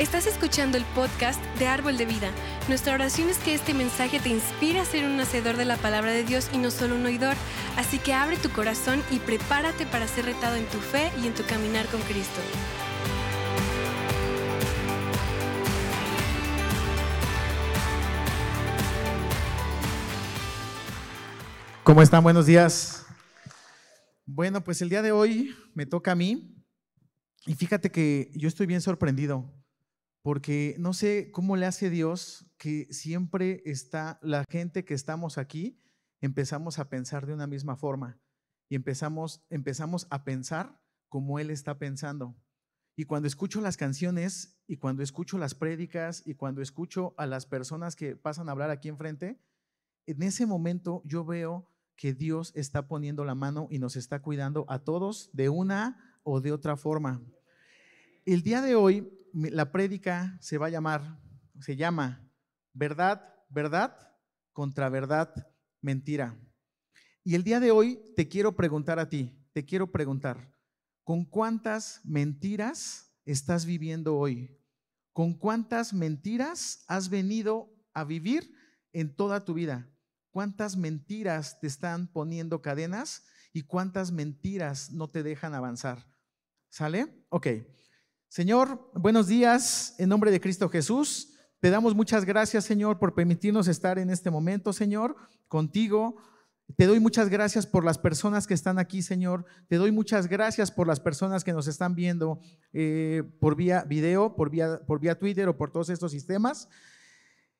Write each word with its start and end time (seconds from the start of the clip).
Estás 0.00 0.26
escuchando 0.26 0.76
el 0.76 0.84
podcast 0.86 1.40
de 1.56 1.68
Árbol 1.68 1.96
de 1.96 2.04
Vida. 2.04 2.32
Nuestra 2.68 2.94
oración 2.94 3.28
es 3.28 3.38
que 3.38 3.54
este 3.54 3.74
mensaje 3.74 4.18
te 4.18 4.28
inspire 4.28 4.80
a 4.80 4.84
ser 4.84 5.04
un 5.04 5.20
hacedor 5.20 5.56
de 5.56 5.64
la 5.64 5.76
palabra 5.76 6.10
de 6.10 6.24
Dios 6.24 6.50
y 6.52 6.58
no 6.58 6.72
solo 6.72 6.96
un 6.96 7.06
oidor. 7.06 7.36
Así 7.76 8.00
que 8.00 8.12
abre 8.12 8.36
tu 8.36 8.50
corazón 8.50 9.00
y 9.12 9.20
prepárate 9.20 9.86
para 9.86 10.08
ser 10.08 10.24
retado 10.24 10.56
en 10.56 10.66
tu 10.66 10.78
fe 10.78 11.12
y 11.22 11.28
en 11.28 11.34
tu 11.34 11.44
caminar 11.44 11.86
con 11.86 12.00
Cristo. 12.00 12.40
¿Cómo 21.84 22.02
están? 22.02 22.24
Buenos 22.24 22.46
días. 22.46 23.06
Bueno, 24.26 24.64
pues 24.64 24.82
el 24.82 24.88
día 24.88 25.02
de 25.02 25.12
hoy 25.12 25.54
me 25.72 25.86
toca 25.86 26.10
a 26.10 26.14
mí 26.16 26.52
y 27.46 27.54
fíjate 27.54 27.92
que 27.92 28.32
yo 28.34 28.48
estoy 28.48 28.66
bien 28.66 28.80
sorprendido 28.80 29.63
porque 30.24 30.74
no 30.78 30.94
sé 30.94 31.30
cómo 31.30 31.54
le 31.54 31.66
hace 31.66 31.90
Dios 31.90 32.46
que 32.56 32.88
siempre 32.90 33.62
está 33.66 34.18
la 34.22 34.46
gente 34.48 34.82
que 34.86 34.94
estamos 34.94 35.36
aquí, 35.36 35.82
empezamos 36.22 36.78
a 36.78 36.88
pensar 36.88 37.26
de 37.26 37.34
una 37.34 37.46
misma 37.46 37.76
forma 37.76 38.18
y 38.70 38.74
empezamos, 38.74 39.44
empezamos 39.50 40.06
a 40.08 40.24
pensar 40.24 40.80
como 41.10 41.38
Él 41.40 41.50
está 41.50 41.76
pensando. 41.76 42.34
Y 42.96 43.04
cuando 43.04 43.28
escucho 43.28 43.60
las 43.60 43.76
canciones 43.76 44.58
y 44.66 44.78
cuando 44.78 45.02
escucho 45.02 45.36
las 45.36 45.54
prédicas 45.54 46.22
y 46.24 46.36
cuando 46.36 46.62
escucho 46.62 47.14
a 47.18 47.26
las 47.26 47.44
personas 47.44 47.94
que 47.94 48.16
pasan 48.16 48.48
a 48.48 48.52
hablar 48.52 48.70
aquí 48.70 48.88
enfrente, 48.88 49.38
en 50.06 50.22
ese 50.22 50.46
momento 50.46 51.02
yo 51.04 51.26
veo 51.26 51.68
que 51.96 52.14
Dios 52.14 52.50
está 52.56 52.88
poniendo 52.88 53.26
la 53.26 53.34
mano 53.34 53.68
y 53.70 53.78
nos 53.78 53.94
está 53.94 54.22
cuidando 54.22 54.64
a 54.70 54.78
todos 54.78 55.28
de 55.34 55.50
una 55.50 56.18
o 56.22 56.40
de 56.40 56.52
otra 56.52 56.78
forma. 56.78 57.20
El 58.24 58.42
día 58.42 58.62
de 58.62 58.74
hoy 58.74 59.06
la 59.34 59.72
prédica 59.72 60.38
se 60.40 60.58
va 60.58 60.66
a 60.66 60.70
llamar, 60.70 61.18
se 61.60 61.76
llama 61.76 62.30
verdad, 62.72 63.34
verdad 63.48 63.96
contra 64.52 64.88
verdad, 64.88 65.52
mentira. 65.80 66.38
Y 67.24 67.34
el 67.34 67.42
día 67.42 67.58
de 67.58 67.70
hoy 67.70 68.00
te 68.16 68.28
quiero 68.28 68.54
preguntar 68.54 68.98
a 68.98 69.08
ti, 69.08 69.36
te 69.52 69.64
quiero 69.64 69.90
preguntar, 69.90 70.54
¿con 71.02 71.24
cuántas 71.24 72.00
mentiras 72.04 73.12
estás 73.24 73.66
viviendo 73.66 74.16
hoy? 74.16 74.56
¿Con 75.12 75.34
cuántas 75.34 75.92
mentiras 75.92 76.84
has 76.86 77.08
venido 77.08 77.72
a 77.92 78.04
vivir 78.04 78.54
en 78.92 79.14
toda 79.14 79.44
tu 79.44 79.54
vida? 79.54 79.90
¿Cuántas 80.30 80.76
mentiras 80.76 81.60
te 81.60 81.66
están 81.66 82.08
poniendo 82.08 82.62
cadenas 82.62 83.24
y 83.52 83.62
cuántas 83.62 84.12
mentiras 84.12 84.90
no 84.90 85.10
te 85.10 85.22
dejan 85.22 85.54
avanzar? 85.54 86.06
¿Sale? 86.68 87.24
Ok. 87.28 87.46
Señor, 88.34 88.90
buenos 88.94 89.28
días 89.28 89.94
en 89.96 90.08
nombre 90.08 90.32
de 90.32 90.40
Cristo 90.40 90.68
Jesús. 90.68 91.36
Te 91.60 91.70
damos 91.70 91.94
muchas 91.94 92.24
gracias, 92.24 92.64
Señor, 92.64 92.98
por 92.98 93.14
permitirnos 93.14 93.68
estar 93.68 93.96
en 93.96 94.10
este 94.10 94.28
momento, 94.28 94.72
Señor, 94.72 95.14
contigo. 95.46 96.16
Te 96.76 96.86
doy 96.86 96.98
muchas 96.98 97.28
gracias 97.28 97.64
por 97.64 97.84
las 97.84 97.96
personas 97.96 98.48
que 98.48 98.54
están 98.54 98.80
aquí, 98.80 99.02
Señor. 99.02 99.44
Te 99.68 99.76
doy 99.76 99.92
muchas 99.92 100.26
gracias 100.26 100.72
por 100.72 100.88
las 100.88 100.98
personas 100.98 101.44
que 101.44 101.52
nos 101.52 101.68
están 101.68 101.94
viendo 101.94 102.40
eh, 102.72 103.22
por 103.38 103.54
vía 103.54 103.84
video, 103.84 104.34
por 104.34 104.50
vía, 104.50 104.80
por 104.84 104.98
vía 104.98 105.16
Twitter 105.16 105.48
o 105.48 105.56
por 105.56 105.70
todos 105.70 105.88
estos 105.88 106.10
sistemas. 106.10 106.68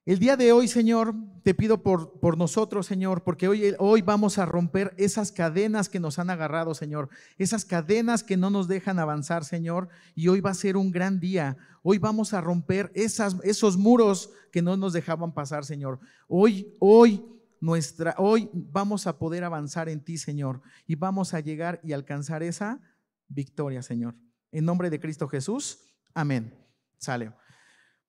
El 0.06 0.18
día 0.18 0.36
de 0.36 0.52
hoy, 0.52 0.68
Señor, 0.68 1.14
te 1.42 1.54
pido 1.54 1.82
por, 1.82 2.20
por 2.20 2.36
nosotros, 2.36 2.84
Señor, 2.84 3.24
porque 3.24 3.48
hoy, 3.48 3.74
hoy 3.78 4.02
vamos 4.02 4.36
a 4.36 4.44
romper 4.44 4.92
esas 4.98 5.32
cadenas 5.32 5.88
que 5.88 5.98
nos 5.98 6.18
han 6.18 6.28
agarrado, 6.28 6.74
Señor, 6.74 7.08
esas 7.38 7.64
cadenas 7.64 8.22
que 8.22 8.36
no 8.36 8.50
nos 8.50 8.68
dejan 8.68 8.98
avanzar, 8.98 9.46
Señor, 9.46 9.88
y 10.14 10.28
hoy 10.28 10.42
va 10.42 10.50
a 10.50 10.54
ser 10.54 10.76
un 10.76 10.90
gran 10.90 11.20
día. 11.20 11.56
Hoy 11.82 11.96
vamos 11.96 12.34
a 12.34 12.42
romper 12.42 12.92
esas, 12.94 13.38
esos 13.44 13.78
muros 13.78 14.30
que 14.52 14.60
no 14.60 14.76
nos 14.76 14.92
dejaban 14.92 15.32
pasar, 15.32 15.64
Señor. 15.64 16.00
Hoy, 16.28 16.76
hoy, 16.80 17.24
nuestra, 17.58 18.14
hoy 18.18 18.50
vamos 18.52 19.06
a 19.06 19.18
poder 19.18 19.42
avanzar 19.42 19.88
en 19.88 20.04
ti, 20.04 20.18
Señor, 20.18 20.60
y 20.86 20.96
vamos 20.96 21.32
a 21.32 21.40
llegar 21.40 21.80
y 21.82 21.94
alcanzar 21.94 22.42
esa 22.42 22.78
victoria, 23.26 23.80
Señor. 23.80 24.14
En 24.52 24.66
nombre 24.66 24.90
de 24.90 25.00
Cristo 25.00 25.28
Jesús, 25.28 25.78
amén. 26.12 26.54
Sale. 26.98 27.32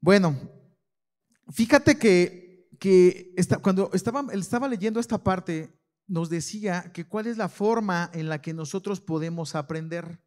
Bueno, 0.01 0.64
Fíjate 1.51 1.97
que, 1.97 2.69
cuando 3.61 3.89
estaba, 3.93 4.25
estaba 4.33 4.67
leyendo 4.67 4.99
esta 4.99 5.23
parte, 5.23 5.79
nos 6.07 6.29
decía 6.29 6.91
que 6.93 7.07
cuál 7.07 7.27
es 7.27 7.37
la 7.37 7.49
forma 7.49 8.09
en 8.13 8.29
la 8.29 8.41
que 8.41 8.53
nosotros 8.53 9.01
podemos 9.01 9.55
aprender. 9.55 10.21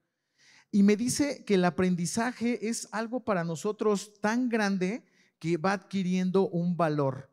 Y 0.71 0.83
me 0.83 0.97
dice 0.97 1.45
que 1.45 1.55
el 1.55 1.65
aprendizaje 1.65 2.69
es 2.69 2.89
algo 2.93 3.25
para 3.25 3.45
nosotros 3.45 4.21
tan 4.21 4.49
grande 4.49 5.05
que 5.39 5.57
va 5.57 5.73
adquiriendo 5.73 6.49
un 6.49 6.77
valor. 6.77 7.31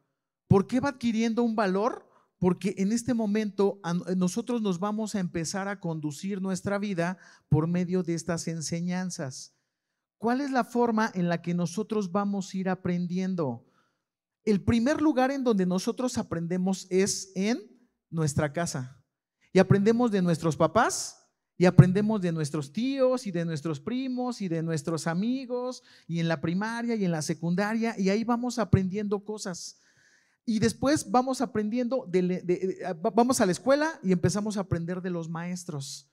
¿Por 0.47 0.67
qué 0.67 0.79
va 0.79 0.89
adquiriendo 0.89 1.43
un 1.43 1.55
valor? 1.55 2.07
Porque 2.37 2.75
en 2.77 2.91
este 2.91 3.13
momento 3.13 3.79
nosotros 4.15 4.61
nos 4.61 4.79
vamos 4.79 5.15
a 5.15 5.19
empezar 5.19 5.67
a 5.67 5.79
conducir 5.79 6.41
nuestra 6.41 6.77
vida 6.77 7.17
por 7.49 7.67
medio 7.67 8.03
de 8.03 8.13
estas 8.13 8.47
enseñanzas. 8.47 9.53
¿Cuál 10.17 10.41
es 10.41 10.51
la 10.51 10.63
forma 10.63 11.11
en 11.13 11.27
la 11.27 11.41
que 11.41 11.53
nosotros 11.53 12.11
vamos 12.11 12.53
a 12.53 12.57
ir 12.57 12.69
aprendiendo? 12.69 13.64
El 14.45 14.63
primer 14.63 15.01
lugar 15.01 15.31
en 15.31 15.43
donde 15.43 15.65
nosotros 15.65 16.17
aprendemos 16.17 16.87
es 16.89 17.31
en 17.35 17.59
nuestra 18.09 18.53
casa. 18.53 19.03
Y 19.51 19.59
aprendemos 19.59 20.11
de 20.11 20.21
nuestros 20.21 20.55
papás, 20.55 21.25
y 21.57 21.65
aprendemos 21.65 22.21
de 22.21 22.31
nuestros 22.31 22.71
tíos 22.73 23.27
y 23.27 23.31
de 23.31 23.45
nuestros 23.45 23.79
primos 23.79 24.41
y 24.41 24.47
de 24.47 24.61
nuestros 24.61 25.07
amigos 25.07 25.83
y 26.07 26.19
en 26.19 26.27
la 26.27 26.41
primaria 26.41 26.95
y 26.95 27.05
en 27.05 27.11
la 27.11 27.21
secundaria 27.21 27.95
y 27.97 28.09
ahí 28.09 28.23
vamos 28.23 28.59
aprendiendo 28.59 29.23
cosas. 29.23 29.79
Y 30.45 30.59
después 30.59 31.09
vamos 31.09 31.41
aprendiendo, 31.41 32.07
vamos 33.13 33.41
a 33.41 33.45
la 33.45 33.51
escuela 33.51 33.99
y 34.03 34.11
empezamos 34.11 34.57
a 34.57 34.61
aprender 34.61 35.01
de 35.01 35.09
los 35.09 35.29
maestros. 35.29 36.11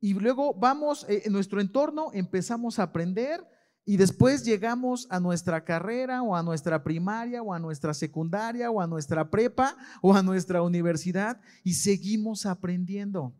Y 0.00 0.14
luego 0.14 0.54
vamos, 0.54 1.04
eh, 1.08 1.22
en 1.24 1.32
nuestro 1.32 1.60
entorno 1.60 2.10
empezamos 2.14 2.78
a 2.78 2.84
aprender 2.84 3.44
y 3.90 3.96
después 3.96 4.44
llegamos 4.44 5.08
a 5.10 5.18
nuestra 5.18 5.64
carrera 5.64 6.22
o 6.22 6.36
a 6.36 6.44
nuestra 6.44 6.84
primaria 6.84 7.42
o 7.42 7.52
a 7.52 7.58
nuestra 7.58 7.92
secundaria 7.92 8.70
o 8.70 8.80
a 8.80 8.86
nuestra 8.86 9.28
prepa 9.28 9.76
o 10.00 10.14
a 10.14 10.22
nuestra 10.22 10.62
universidad 10.62 11.40
y 11.64 11.74
seguimos 11.74 12.46
aprendiendo. 12.46 13.36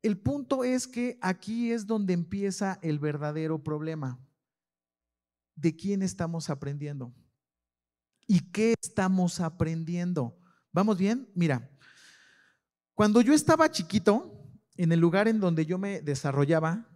El 0.00 0.16
punto 0.16 0.62
es 0.62 0.86
que 0.86 1.18
aquí 1.20 1.72
es 1.72 1.88
donde 1.88 2.12
empieza 2.12 2.78
el 2.82 3.00
verdadero 3.00 3.60
problema. 3.60 4.24
¿De 5.56 5.74
quién 5.74 6.02
estamos 6.02 6.50
aprendiendo? 6.50 7.12
¿Y 8.28 8.52
qué 8.52 8.74
estamos 8.80 9.40
aprendiendo? 9.40 10.38
¿Vamos 10.70 10.98
bien? 10.98 11.32
Mira, 11.34 11.68
cuando 12.94 13.22
yo 13.22 13.34
estaba 13.34 13.68
chiquito, 13.72 14.40
en 14.76 14.92
el 14.92 15.00
lugar 15.00 15.26
en 15.26 15.40
donde 15.40 15.66
yo 15.66 15.78
me 15.78 16.00
desarrollaba, 16.00 16.88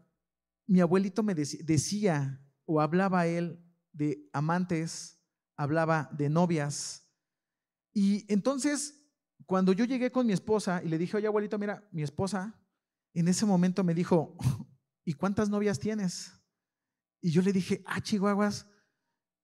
mi 0.68 0.80
abuelito 0.80 1.24
me 1.24 1.34
decía, 1.34 2.38
o 2.64 2.80
hablaba 2.80 3.26
él 3.26 3.62
de 3.92 4.28
amantes, 4.32 5.20
hablaba 5.56 6.10
de 6.12 6.28
novias. 6.28 7.08
Y 7.92 8.24
entonces, 8.32 9.02
cuando 9.46 9.72
yo 9.72 9.84
llegué 9.84 10.10
con 10.10 10.26
mi 10.26 10.32
esposa 10.32 10.82
y 10.84 10.88
le 10.88 10.98
dije, 10.98 11.16
oye 11.16 11.26
abuelito, 11.26 11.58
mira, 11.58 11.86
mi 11.92 12.02
esposa, 12.02 12.58
en 13.14 13.28
ese 13.28 13.46
momento 13.46 13.84
me 13.84 13.94
dijo, 13.94 14.36
¿y 15.04 15.14
cuántas 15.14 15.48
novias 15.48 15.78
tienes? 15.78 16.32
Y 17.20 17.30
yo 17.30 17.42
le 17.42 17.52
dije, 17.52 17.82
ah, 17.86 18.00
chihuahuas, 18.00 18.66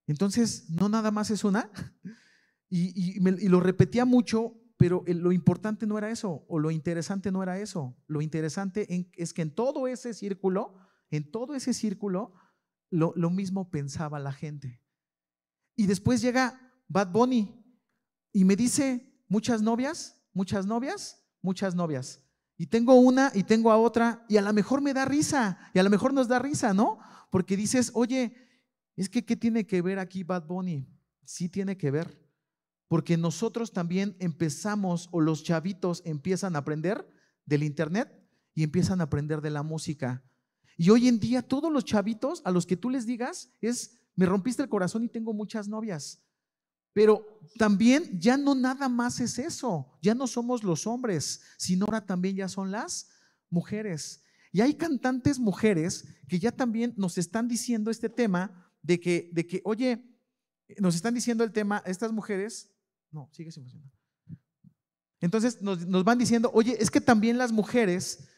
entonces, 0.07 0.69
¿no 0.69 0.89
nada 0.89 1.11
más 1.11 1.29
es 1.31 1.43
una? 1.43 1.71
Y, 2.71 3.19
lo 3.49 3.59
repetía 3.61 4.05
mucho, 4.05 4.53
pero 4.77 5.03
lo 5.07 5.31
importante 5.31 5.87
no 5.87 5.97
era 5.97 6.11
eso, 6.11 6.45
o 6.47 6.59
lo 6.59 6.69
interesante 6.69 7.31
no 7.31 7.41
era 7.41 7.59
eso. 7.59 7.97
Lo 8.05 8.21
interesante 8.21 9.09
es 9.15 9.33
que 9.33 9.41
en 9.41 9.55
todo 9.55 9.87
ese 9.87 10.13
círculo, 10.13 10.75
en 11.09 11.31
todo 11.31 11.55
ese 11.55 11.73
círculo, 11.73 12.35
lo, 12.89 13.29
mismo 13.29 13.69
pensaba 13.69 14.19
la 14.19 14.31
gente. 14.31 14.81
Y 15.75 15.85
después 15.85 16.21
llega 16.21 16.59
Bad 16.87 17.11
Bunny 17.11 17.63
y 18.33 18.43
me 18.45 18.55
dice, 18.55 19.23
muchas 19.27 19.61
novias, 19.61 20.21
muchas 20.33 20.65
novias, 20.65 21.23
muchas 21.41 21.75
novias. 21.75 22.23
Y 22.57 22.67
tengo 22.67 22.95
una 22.95 23.31
y 23.33 23.43
tengo 23.43 23.71
a 23.71 23.77
otra 23.77 24.25
y 24.27 24.37
a 24.37 24.41
lo 24.41 24.51
mejor 24.51 24.81
me 24.81 24.93
da 24.93 25.05
risa 25.05 25.57
y 25.73 25.79
a 25.79 25.83
lo 25.83 25.89
mejor 25.89 26.13
nos 26.13 26.27
da 26.27 26.39
risa, 26.39 26.73
¿no? 26.73 26.99
Porque 27.29 27.55
dices, 27.55 27.91
oye, 27.93 28.35
es 28.95 29.07
que 29.07 29.23
¿qué 29.23 29.37
tiene 29.37 29.65
que 29.65 29.81
ver 29.81 29.99
aquí 29.99 30.23
Bad 30.23 30.45
Bunny? 30.45 30.85
Sí 31.23 31.47
tiene 31.47 31.77
que 31.77 31.91
ver. 31.91 32.19
Porque 32.89 33.17
nosotros 33.17 33.71
también 33.71 34.17
empezamos 34.19 35.07
o 35.11 35.21
los 35.21 35.43
chavitos 35.43 36.01
empiezan 36.05 36.55
a 36.55 36.59
aprender 36.59 37.07
del 37.45 37.63
Internet 37.63 38.11
y 38.55 38.63
empiezan 38.63 38.99
a 38.99 39.05
aprender 39.05 39.41
de 39.41 39.51
la 39.51 39.63
música. 39.63 40.23
Y 40.79 40.91
hoy 40.91 41.09
en 41.09 41.19
día 41.19 41.41
todos 41.41 41.69
los 41.73 41.83
chavitos 41.83 42.41
a 42.45 42.51
los 42.51 42.65
que 42.65 42.77
tú 42.77 42.89
les 42.89 43.05
digas 43.05 43.51
es, 43.59 43.99
me 44.15 44.25
rompiste 44.25 44.63
el 44.63 44.69
corazón 44.69 45.03
y 45.03 45.09
tengo 45.09 45.33
muchas 45.33 45.67
novias. 45.67 46.23
Pero 46.93 47.41
también 47.57 48.17
ya 48.17 48.37
no 48.37 48.55
nada 48.55 48.87
más 48.87 49.19
es 49.19 49.39
eso, 49.39 49.99
ya 50.01 50.15
no 50.15 50.25
somos 50.25 50.63
los 50.63 50.87
hombres, 50.87 51.41
sino 51.57 51.83
ahora 51.83 52.05
también 52.05 52.37
ya 52.37 52.47
son 52.47 52.71
las 52.71 53.09
mujeres. 53.49 54.23
Y 54.53 54.61
hay 54.61 54.73
cantantes 54.73 55.37
mujeres 55.37 56.05
que 56.29 56.39
ya 56.39 56.53
también 56.53 56.93
nos 56.95 57.17
están 57.17 57.49
diciendo 57.49 57.91
este 57.91 58.07
tema 58.07 58.71
de 58.81 59.01
que, 59.01 59.29
de 59.33 59.45
que, 59.45 59.61
oye, 59.65 60.17
nos 60.77 60.95
están 60.95 61.13
diciendo 61.13 61.43
el 61.43 61.51
tema, 61.51 61.83
estas 61.85 62.13
mujeres, 62.13 62.71
no, 63.11 63.27
sigue 63.33 63.51
sin 63.51 63.63
funcionar. 63.63 63.91
Entonces 65.19 65.61
nos, 65.61 65.85
nos 65.85 66.05
van 66.05 66.17
diciendo, 66.17 66.49
oye, 66.53 66.77
es 66.79 66.89
que 66.89 67.01
también 67.01 67.37
las 67.37 67.51
mujeres 67.51 68.29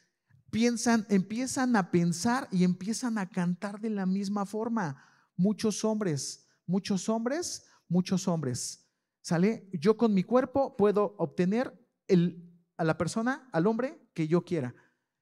piensan, 0.52 1.08
empiezan 1.10 1.76
a 1.76 1.90
pensar 1.90 2.48
y 2.52 2.64
empiezan 2.64 3.18
a 3.18 3.30
cantar 3.30 3.80
de 3.80 3.90
la 3.90 4.06
misma 4.06 4.46
forma. 4.46 5.04
Muchos 5.36 5.84
hombres, 5.84 6.48
muchos 6.68 7.10
hombres, 7.10 7.66
muchos 7.88 8.28
hombres. 8.28 8.88
¿Sale? 9.22 9.70
Yo 9.74 9.98
con 9.98 10.14
mi 10.14 10.24
cuerpo 10.24 10.76
puedo 10.78 11.16
obtener 11.18 11.74
el, 12.08 12.52
a 12.78 12.84
la 12.84 12.98
persona, 12.98 13.50
al 13.52 13.68
hombre 13.68 14.10
que 14.14 14.28
yo 14.28 14.44
quiera. 14.44 14.76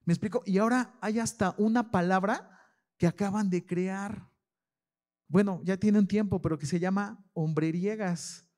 ¿Me 0.05 0.13
explico? 0.13 0.41
Y 0.45 0.57
ahora 0.57 0.97
hay 1.01 1.19
hasta 1.19 1.53
una 1.57 1.91
palabra 1.91 2.49
que 2.97 3.07
acaban 3.07 3.49
de 3.49 3.65
crear. 3.65 4.29
Bueno, 5.27 5.61
ya 5.63 5.77
tiene 5.77 5.99
un 5.99 6.07
tiempo, 6.07 6.41
pero 6.41 6.57
que 6.57 6.65
se 6.65 6.79
llama 6.79 7.23
hombreriegas. 7.33 8.49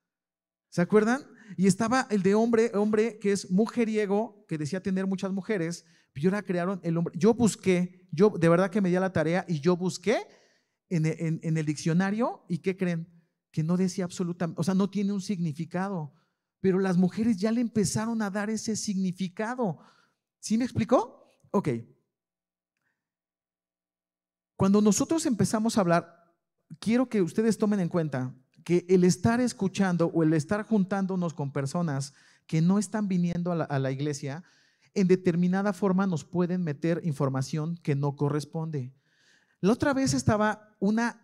¿Se 0.70 0.80
acuerdan? 0.80 1.26
Y 1.56 1.66
estaba 1.66 2.06
el 2.10 2.22
de 2.22 2.34
hombre, 2.34 2.70
hombre 2.74 3.18
que 3.18 3.32
es 3.32 3.50
mujeriego, 3.50 4.46
que 4.48 4.56
decía 4.56 4.82
tener 4.82 5.06
muchas 5.06 5.32
mujeres, 5.32 5.84
y 6.14 6.26
ahora 6.26 6.42
crearon 6.42 6.80
el 6.82 6.96
hombre. 6.96 7.14
Yo 7.16 7.34
busqué, 7.34 8.08
yo 8.12 8.30
de 8.30 8.48
verdad 8.48 8.70
que 8.70 8.80
me 8.80 8.88
di 8.88 8.96
a 8.96 9.00
la 9.00 9.12
tarea 9.12 9.44
y 9.48 9.60
yo 9.60 9.76
busqué 9.76 10.18
en, 10.88 11.06
el 11.56 11.66
diccionario 11.66 12.44
y 12.48 12.58
¿qué 12.58 12.76
creen? 12.76 13.08
Que 13.50 13.62
no 13.62 13.76
decía 13.76 14.04
absolutamente, 14.04 14.60
o 14.60 14.64
sea, 14.64 14.74
no 14.74 14.90
tiene 14.90 15.12
un 15.12 15.20
significado 15.20 16.12
pero 16.62 16.78
las 16.78 16.96
mujeres 16.96 17.38
ya 17.38 17.50
le 17.50 17.60
empezaron 17.60 18.22
a 18.22 18.30
dar 18.30 18.48
ese 18.48 18.76
significado. 18.76 19.80
¿Sí 20.38 20.56
me 20.56 20.64
explicó? 20.64 21.28
Ok. 21.50 21.70
Cuando 24.56 24.80
nosotros 24.80 25.26
empezamos 25.26 25.76
a 25.76 25.80
hablar, 25.80 26.32
quiero 26.78 27.08
que 27.08 27.20
ustedes 27.20 27.58
tomen 27.58 27.80
en 27.80 27.88
cuenta 27.88 28.32
que 28.64 28.86
el 28.88 29.02
estar 29.02 29.40
escuchando 29.40 30.06
o 30.06 30.22
el 30.22 30.34
estar 30.34 30.64
juntándonos 30.64 31.34
con 31.34 31.52
personas 31.52 32.14
que 32.46 32.62
no 32.62 32.78
están 32.78 33.08
viniendo 33.08 33.52
la, 33.56 33.64
a 33.64 33.80
la 33.80 33.90
iglesia, 33.90 34.44
en 34.94 35.08
determinada 35.08 35.72
forma 35.72 36.06
nos 36.06 36.24
pueden 36.24 36.62
meter 36.62 37.00
información 37.04 37.76
que 37.82 37.94
no 37.94 38.16
corresponde. 38.16 38.94
La 39.60 39.72
otra 39.72 39.92
vez 39.94 40.14
estaba 40.14 40.76
una 40.80 41.20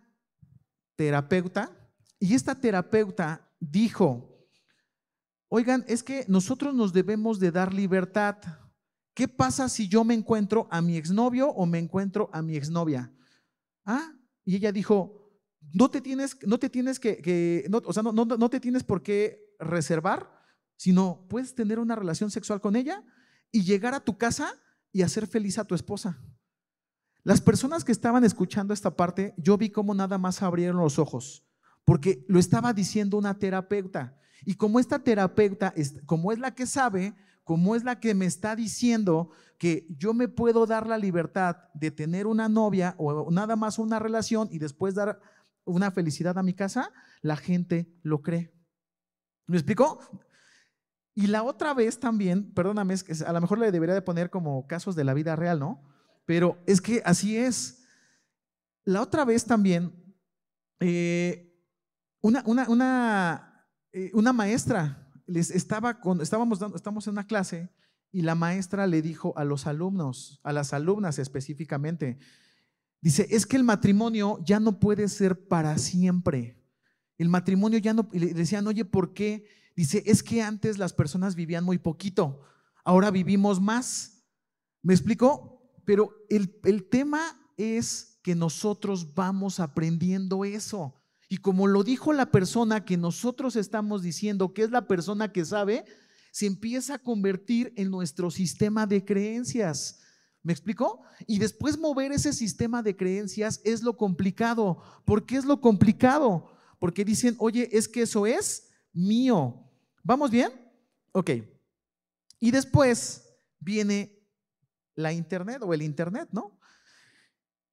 terapeuta 0.97 1.71
y 2.19 2.35
esta 2.35 2.55
terapeuta 2.55 3.51
dijo, 3.61 4.39
Oigan, 5.49 5.85
es 5.89 6.03
que 6.03 6.27
nosotros 6.29 6.75
nos 6.75 6.93
debemos 6.93 7.41
de 7.41 7.51
dar 7.51 7.73
libertad. 7.73 8.37
¿Qué 9.15 9.27
pasa 9.27 9.69
si 9.69 9.89
yo 9.89 10.05
me 10.05 10.15
encuentro 10.15 10.69
a 10.71 10.83
mi 10.83 10.97
exnovio 10.97 11.49
o 11.49 11.65
me 11.65 11.79
encuentro 11.79 12.29
a 12.33 12.43
mi 12.43 12.55
exnovia? 12.57 13.11
Ah, 13.85 14.13
y 14.45 14.57
ella 14.57 14.73
dijo, 14.73 15.33
no 15.73 15.91
te 15.91 16.03
tienes, 16.03 16.37
no 16.47 16.59
te 16.59 16.69
tienes 16.69 17.01
que, 17.01 17.67
o 17.85 17.93
sea, 17.93 18.03
no 18.03 18.51
te 18.51 18.61
tienes 18.61 18.85
por 18.85 19.03
qué 19.03 19.55
reservar, 19.59 20.31
sino 20.77 21.27
puedes 21.29 21.55
tener 21.55 21.79
una 21.79 21.97
relación 21.97 22.31
sexual 22.31 22.61
con 22.61 22.77
ella 22.77 23.03
y 23.51 23.63
llegar 23.63 23.95
a 23.95 24.01
tu 24.01 24.17
casa 24.19 24.55
y 24.93 25.03
hacer 25.03 25.27
feliz 25.27 25.59
a 25.59 25.65
tu 25.65 25.75
esposa. 25.75 26.21
Las 27.23 27.41
personas 27.41 27.85
que 27.85 27.93
estaban 27.93 28.25
escuchando 28.25 28.73
esta 28.73 28.97
parte, 28.97 29.35
yo 29.37 29.59
vi 29.59 29.71
cómo 29.71 29.95
nada 29.95 30.19
más 30.19 30.43
abrieron 30.43 30.81
los 30.81 30.99
ojos, 30.99 31.45
porque 31.85 32.25
lo 32.29 32.39
estaba 32.39 32.73
diciendo 32.73 33.19
una 33.19 33.39
terapeuta. 33.39 34.17
Y 34.45 34.55
como 34.55 34.81
esta 34.81 34.99
terapeuta, 35.01 35.75
como 36.07 36.33
es 36.33 36.39
la 36.39 36.55
que 36.55 36.67
sabe, 36.67 37.15
como 37.45 37.75
es 37.75 37.85
la 37.85 37.99
que 37.99 38.15
me 38.15 38.27
está 38.27 38.55
diciendo 38.55 39.31
que 39.59 39.87
yo 39.91 40.15
me 40.15 40.29
puedo 40.29 40.67
dar 40.67 40.87
la 40.87 40.99
libertad 40.99 41.57
de 41.75 41.91
tener 41.91 42.27
una 42.27 42.49
novia 42.49 42.95
o 42.99 43.31
nada 43.31 43.57
más 43.57 43.79
una 43.79 43.99
relación 43.99 44.49
y 44.51 44.59
después 44.59 44.95
dar 44.95 45.21
una 45.65 45.91
felicidad 45.91 46.39
a 46.39 46.43
mi 46.43 46.55
casa, 46.55 46.93
la 47.21 47.37
gente 47.37 47.93
lo 48.03 48.23
cree. 48.23 48.55
¿Me 49.47 49.57
explicó? 49.57 49.99
Y 51.19 51.27
la 51.27 51.43
otra 51.43 51.75
vez 51.75 51.99
también, 51.99 52.53
perdóname, 52.53 52.95
a 53.27 53.33
lo 53.33 53.41
mejor 53.41 53.59
le 53.59 53.73
debería 53.73 53.97
de 53.97 54.03
poner 54.03 54.31
como 54.31 54.69
casos 54.69 54.95
de 54.95 55.03
la 55.03 55.15
vida 55.15 55.35
real, 55.35 55.59
¿no? 55.59 55.83
Pero 56.27 56.63
es 56.65 56.81
que 56.81 57.03
así 57.05 57.37
es. 57.37 57.83
La 58.85 59.03
otra 59.03 59.25
vez 59.25 59.45
también, 59.45 59.93
eh, 60.79 61.53
eh, 62.23 64.11
una 64.15 64.33
maestra 64.33 65.11
les 65.27 65.51
estaba 65.51 65.99
con, 65.99 66.21
estábamos 66.21 66.61
dando, 66.61 66.77
estamos 66.77 67.09
en 67.09 67.15
una 67.15 67.27
clase 67.27 67.69
y 68.13 68.23
la 68.23 68.37
maestra 68.37 68.87
le 68.87 69.03
dijo 69.03 69.37
a 69.37 69.43
los 69.43 69.67
alumnos, 69.67 70.39
a 70.45 70.53
las 70.53 70.73
alumnas 70.73 71.19
específicamente, 71.19 72.21
dice, 73.01 73.27
es 73.31 73.45
que 73.45 73.57
el 73.57 73.65
matrimonio 73.65 74.39
ya 74.45 74.61
no 74.61 74.79
puede 74.79 75.09
ser 75.09 75.49
para 75.49 75.79
siempre. 75.79 76.63
El 77.17 77.29
matrimonio 77.29 77.81
ya 77.81 77.93
no, 77.93 78.09
y 78.13 78.21
le 78.21 78.35
decían, 78.35 78.69
oye, 78.69 78.85
¿por 78.85 79.15
qué? 79.15 79.58
Dice, 79.79 80.03
es 80.07 80.25
que 80.25 80.43
antes 80.43 80.77
las 80.77 80.93
personas 80.93 81.37
vivían 81.37 81.63
muy 81.63 81.79
poquito, 81.79 82.41
ahora 82.85 83.13
vivimos 83.13 83.61
más. 83.61 84.25
¿Me 84.83 84.93
explico? 84.93 85.71
Pero 85.85 86.17
el, 86.29 86.59
el 86.65 86.89
tema 86.89 87.41
es 87.57 88.19
que 88.25 88.35
nosotros 88.35 89.15
vamos 89.15 89.61
aprendiendo 89.61 90.45
eso. 90.45 91.01
Y 91.29 91.37
como 91.37 91.69
lo 91.69 91.85
dijo 91.85 92.13
la 92.13 92.33
persona 92.33 92.85
que 92.85 92.97
nosotros 92.97 93.55
estamos 93.55 94.03
diciendo 94.03 94.53
que 94.53 94.65
es 94.65 94.73
la 94.73 94.89
persona 94.89 95.33
que 95.33 95.45
sabe, 95.45 95.85
se 96.33 96.47
empieza 96.47 96.95
a 96.95 96.99
convertir 96.99 97.73
en 97.77 97.93
nuestro 97.93 98.33
sistema 98.33 98.85
de 98.85 99.05
creencias. 99.05 100.01
¿Me 100.43 100.53
explicó? 100.53 101.03
Y 101.29 101.39
después 101.39 101.79
mover 101.79 102.11
ese 102.11 102.33
sistema 102.33 102.83
de 102.83 102.97
creencias 102.97 103.61
es 103.63 103.85
lo 103.85 103.97
complicado. 103.97 104.83
¿Por 105.05 105.25
qué 105.25 105.37
es 105.37 105.45
lo 105.45 105.61
complicado? 105.61 106.51
Porque 106.81 107.05
dicen, 107.05 107.37
oye, 107.39 107.69
es 107.71 107.87
que 107.87 108.03
eso 108.03 108.27
es 108.27 108.71
mío. 108.93 109.67
¿Vamos 110.09 110.31
bien? 110.31 110.51
Ok. 111.13 111.33
Y 112.41 112.51
después 112.51 113.31
viene 113.59 114.19
la 114.95 115.13
Internet 115.13 115.59
o 115.61 115.75
el 115.75 115.83
Internet, 115.83 116.31
¿no? 116.33 116.59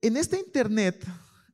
En 0.01 0.17
este 0.17 0.37
Internet 0.37 1.07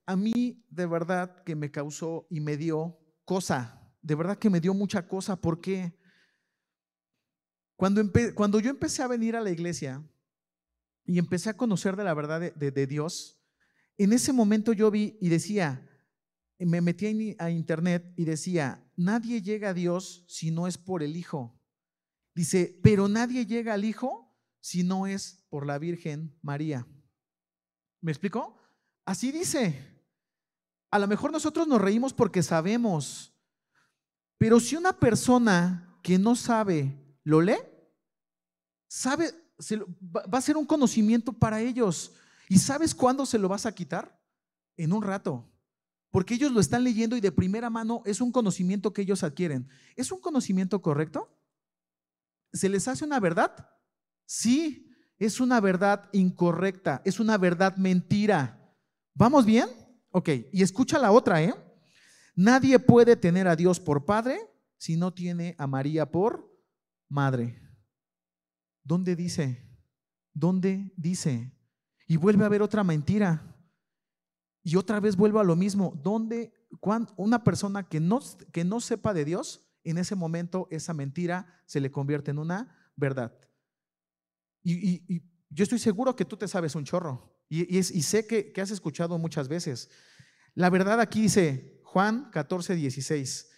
a 0.07 0.15
mí 0.15 0.65
de 0.71 0.87
verdad 0.87 1.43
que 1.43 1.55
me 1.55 1.69
causó 1.69 2.25
y 2.31 2.39
me 2.39 2.57
dio 2.57 2.97
cosa, 3.25 3.93
de 4.01 4.15
verdad 4.15 4.39
que 4.39 4.49
me 4.49 4.59
dio 4.59 4.73
mucha 4.73 5.07
cosa. 5.07 5.35
¿Por 5.35 5.61
qué? 5.61 5.95
Cuando, 7.75 8.01
cuando 8.33 8.59
yo 8.59 8.71
empecé 8.71 9.03
a 9.03 9.07
venir 9.07 9.35
a 9.35 9.41
la 9.41 9.51
iglesia 9.51 10.03
y 11.05 11.19
empecé 11.19 11.51
a 11.51 11.57
conocer 11.57 11.95
de 11.95 12.05
la 12.05 12.15
verdad 12.15 12.41
de, 12.41 12.87
Dios, 12.87 13.39
en 13.99 14.13
ese 14.13 14.33
momento 14.33 14.73
yo 14.73 14.89
vi 14.89 15.15
y 15.21 15.29
decía, 15.29 15.87
me 16.65 16.81
metí 16.81 17.35
a 17.39 17.49
internet 17.49 18.13
y 18.15 18.25
decía, 18.25 18.83
nadie 18.95 19.41
llega 19.41 19.69
a 19.69 19.73
Dios 19.73 20.23
si 20.27 20.51
no 20.51 20.67
es 20.67 20.77
por 20.77 21.01
el 21.03 21.15
Hijo. 21.15 21.59
Dice, 22.35 22.79
pero 22.83 23.07
nadie 23.07 23.45
llega 23.45 23.73
al 23.73 23.83
Hijo 23.83 24.31
si 24.59 24.83
no 24.83 25.07
es 25.07 25.43
por 25.49 25.65
la 25.65 25.79
Virgen 25.79 26.37
María. 26.41 26.87
¿Me 27.99 28.11
explicó? 28.11 28.57
Así 29.05 29.31
dice. 29.31 29.91
A 30.91 30.99
lo 30.99 31.07
mejor 31.07 31.31
nosotros 31.31 31.67
nos 31.67 31.81
reímos 31.81 32.13
porque 32.13 32.43
sabemos, 32.43 33.33
pero 34.37 34.59
si 34.59 34.75
una 34.75 34.91
persona 34.91 35.97
que 36.03 36.19
no 36.19 36.35
sabe 36.35 36.97
lo 37.23 37.41
lee, 37.41 37.59
sabe, 38.87 39.31
va 40.03 40.37
a 40.37 40.41
ser 40.41 40.57
un 40.57 40.65
conocimiento 40.65 41.31
para 41.31 41.61
ellos. 41.61 42.11
¿Y 42.49 42.59
sabes 42.59 42.93
cuándo 42.93 43.25
se 43.25 43.37
lo 43.37 43.47
vas 43.47 43.65
a 43.65 43.73
quitar? 43.73 44.19
En 44.75 44.91
un 44.91 45.01
rato. 45.01 45.50
Porque 46.11 46.33
ellos 46.35 46.51
lo 46.51 46.59
están 46.59 46.83
leyendo 46.83 47.15
y 47.15 47.21
de 47.21 47.31
primera 47.31 47.69
mano 47.69 48.03
es 48.05 48.21
un 48.21 48.31
conocimiento 48.31 48.93
que 48.93 49.01
ellos 49.01 49.23
adquieren. 49.23 49.69
¿Es 49.95 50.11
un 50.11 50.19
conocimiento 50.19 50.81
correcto? 50.81 51.29
¿Se 52.51 52.67
les 52.69 52.87
hace 52.87 53.05
una 53.05 53.19
verdad? 53.19 53.69
Sí, 54.25 54.93
es 55.17 55.39
una 55.39 55.61
verdad 55.61 56.09
incorrecta, 56.11 57.01
es 57.05 57.19
una 57.19 57.37
verdad 57.37 57.77
mentira. 57.77 58.75
¿Vamos 59.13 59.45
bien? 59.45 59.67
Ok, 60.11 60.29
y 60.51 60.61
escucha 60.61 60.99
la 60.99 61.11
otra, 61.11 61.41
¿eh? 61.41 61.55
Nadie 62.35 62.79
puede 62.79 63.15
tener 63.15 63.47
a 63.47 63.55
Dios 63.55 63.79
por 63.79 64.05
padre 64.05 64.39
si 64.77 64.97
no 64.97 65.13
tiene 65.13 65.55
a 65.57 65.67
María 65.67 66.11
por 66.11 66.51
madre. 67.07 67.61
¿Dónde 68.83 69.15
dice? 69.15 69.69
¿Dónde 70.33 70.91
dice? 70.97 71.53
Y 72.07 72.17
vuelve 72.17 72.43
a 72.43 72.47
haber 72.47 72.61
otra 72.61 72.83
mentira. 72.83 73.50
Y 74.63 74.75
otra 74.75 74.99
vez 74.99 75.15
vuelvo 75.15 75.39
a 75.39 75.43
lo 75.43 75.55
mismo. 75.55 75.99
¿Dónde? 76.03 76.53
Una 77.15 77.43
persona 77.43 77.87
que 77.87 77.99
no, 77.99 78.19
que 78.51 78.63
no 78.63 78.79
sepa 78.79 79.13
de 79.13 79.25
Dios, 79.25 79.67
en 79.83 79.97
ese 79.97 80.15
momento 80.15 80.67
esa 80.71 80.93
mentira 80.93 81.61
se 81.65 81.79
le 81.79 81.91
convierte 81.91 82.31
en 82.31 82.39
una 82.39 82.91
verdad. 82.95 83.37
Y, 84.63 85.23
yo 85.53 85.63
estoy 85.63 85.79
seguro 85.79 86.15
que 86.15 86.23
tú 86.23 86.37
te 86.37 86.47
sabes 86.47 86.75
un 86.75 86.85
chorro. 86.85 87.37
Y, 87.49 87.83
sé 87.83 88.25
que, 88.25 88.53
has 88.61 88.71
escuchado 88.71 89.17
muchas 89.17 89.47
veces. 89.47 89.89
La 90.53 90.69
verdad 90.69 91.01
aquí 91.01 91.23
dice 91.23 91.81
Juan 91.83 92.29
14, 92.31 92.75
16. 92.75 93.49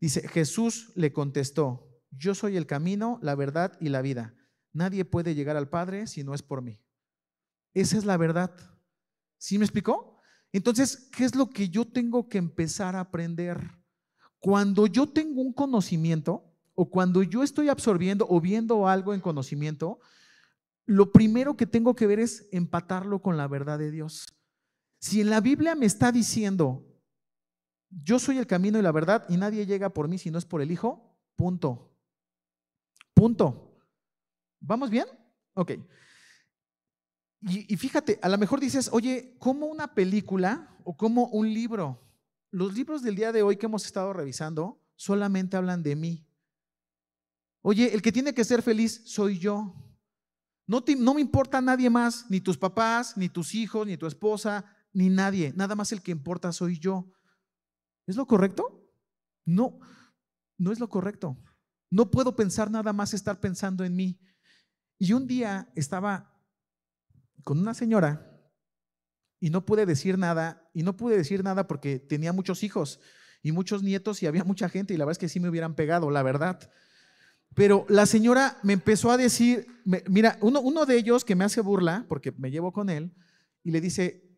Dice, 0.00 0.28
Jesús 0.28 0.92
le 0.96 1.12
contestó, 1.12 1.88
yo 2.10 2.34
soy 2.34 2.56
el 2.56 2.66
camino, 2.66 3.18
la 3.22 3.34
verdad 3.34 3.76
y 3.80 3.88
la 3.88 4.02
vida. 4.02 4.34
Nadie 4.72 5.04
puede 5.04 5.34
llegar 5.34 5.56
al 5.56 5.68
Padre 5.68 6.06
si 6.06 6.24
no 6.24 6.34
es 6.34 6.42
por 6.42 6.62
mí. 6.62 6.82
Esa 7.74 7.96
es 7.96 8.04
la 8.04 8.16
verdad. 8.16 8.52
¿Sí 9.38 9.58
me 9.58 9.64
explicó? 9.64 10.15
Entonces, 10.56 11.10
¿qué 11.14 11.24
es 11.24 11.34
lo 11.34 11.50
que 11.50 11.68
yo 11.68 11.84
tengo 11.84 12.30
que 12.30 12.38
empezar 12.38 12.96
a 12.96 13.00
aprender? 13.00 13.72
Cuando 14.38 14.86
yo 14.86 15.06
tengo 15.06 15.42
un 15.42 15.52
conocimiento 15.52 16.50
o 16.74 16.88
cuando 16.88 17.22
yo 17.22 17.42
estoy 17.42 17.68
absorbiendo 17.68 18.26
o 18.26 18.40
viendo 18.40 18.88
algo 18.88 19.12
en 19.12 19.20
conocimiento, 19.20 20.00
lo 20.86 21.12
primero 21.12 21.58
que 21.58 21.66
tengo 21.66 21.94
que 21.94 22.06
ver 22.06 22.20
es 22.20 22.48
empatarlo 22.52 23.20
con 23.20 23.36
la 23.36 23.46
verdad 23.48 23.78
de 23.78 23.90
Dios. 23.90 24.34
Si 24.98 25.20
en 25.20 25.28
la 25.28 25.42
Biblia 25.42 25.74
me 25.74 25.84
está 25.84 26.10
diciendo, 26.10 26.86
yo 27.90 28.18
soy 28.18 28.38
el 28.38 28.46
camino 28.46 28.78
y 28.78 28.82
la 28.82 28.92
verdad 28.92 29.26
y 29.28 29.36
nadie 29.36 29.66
llega 29.66 29.90
por 29.90 30.08
mí 30.08 30.16
si 30.16 30.30
no 30.30 30.38
es 30.38 30.46
por 30.46 30.62
el 30.62 30.70
Hijo, 30.70 31.18
punto. 31.36 31.92
Punto. 33.12 33.78
¿Vamos 34.60 34.88
bien? 34.88 35.04
Ok. 35.52 35.72
Y, 37.42 37.76
fíjate, 37.76 38.18
a 38.22 38.28
lo 38.28 38.38
mejor 38.38 38.60
dices, 38.60 38.88
oye, 38.92 39.36
¿cómo 39.38 39.66
una 39.66 39.94
película 39.94 40.76
o 40.84 40.96
como 40.96 41.26
un 41.28 41.52
libro? 41.52 42.02
Los 42.50 42.74
libros 42.74 43.02
del 43.02 43.14
día 43.14 43.30
de 43.30 43.42
hoy 43.42 43.56
que 43.56 43.66
hemos 43.66 43.84
estado 43.84 44.12
revisando 44.12 44.82
solamente 44.96 45.56
hablan 45.56 45.82
de 45.82 45.94
mí. 45.94 46.26
Oye, 47.62 47.94
el 47.94 48.02
que 48.02 48.12
tiene 48.12 48.32
que 48.34 48.44
ser 48.44 48.62
feliz 48.62 49.02
soy 49.04 49.38
yo. 49.38 49.74
No 50.66 51.14
me 51.14 51.20
importa 51.20 51.60
nadie 51.60 51.90
más, 51.90 52.28
ni 52.30 52.40
tus 52.40 52.56
papás, 52.56 53.16
ni 53.16 53.28
tus 53.28 53.54
hijos, 53.54 53.86
ni 53.86 53.96
tu 53.96 54.06
esposa, 54.06 54.64
ni 54.92 55.08
nadie. 55.08 55.52
Nada 55.54 55.76
más 55.76 55.92
el 55.92 56.02
que 56.02 56.10
importa 56.10 56.52
soy 56.52 56.78
yo. 56.78 57.12
¿Es 58.06 58.16
lo 58.16 58.26
correcto? 58.26 58.88
No, 59.44 59.78
no 60.58 60.72
es 60.72 60.80
lo 60.80 60.88
correcto. 60.88 61.36
No 61.90 62.10
puedo 62.10 62.34
pensar 62.34 62.70
nada 62.70 62.92
más 62.92 63.14
estar 63.14 63.38
pensando 63.38 63.84
en 63.84 63.94
mí. 63.94 64.18
Y 64.98 65.12
un 65.12 65.26
día 65.26 65.70
estaba 65.76 66.32
con 67.46 67.60
una 67.60 67.74
señora 67.74 68.28
y 69.38 69.50
no 69.50 69.64
pude 69.64 69.86
decir 69.86 70.18
nada, 70.18 70.68
y 70.74 70.82
no 70.82 70.96
pude 70.96 71.16
decir 71.16 71.44
nada 71.44 71.68
porque 71.68 72.00
tenía 72.00 72.32
muchos 72.32 72.64
hijos 72.64 72.98
y 73.40 73.52
muchos 73.52 73.84
nietos 73.84 74.20
y 74.20 74.26
había 74.26 74.42
mucha 74.42 74.68
gente 74.68 74.94
y 74.94 74.96
la 74.96 75.04
verdad 75.04 75.12
es 75.12 75.18
que 75.18 75.28
sí 75.28 75.38
me 75.38 75.48
hubieran 75.48 75.76
pegado, 75.76 76.10
la 76.10 76.24
verdad. 76.24 76.68
Pero 77.54 77.86
la 77.88 78.04
señora 78.06 78.58
me 78.64 78.72
empezó 78.72 79.12
a 79.12 79.16
decir, 79.16 79.64
mira, 80.08 80.38
uno, 80.40 80.86
de 80.86 80.96
ellos 80.96 81.24
que 81.24 81.36
me 81.36 81.44
hace 81.44 81.60
burla, 81.60 82.04
porque 82.08 82.32
me 82.32 82.50
llevo 82.50 82.72
con 82.72 82.90
él, 82.90 83.14
y 83.62 83.70
le 83.70 83.80
dice, 83.80 84.28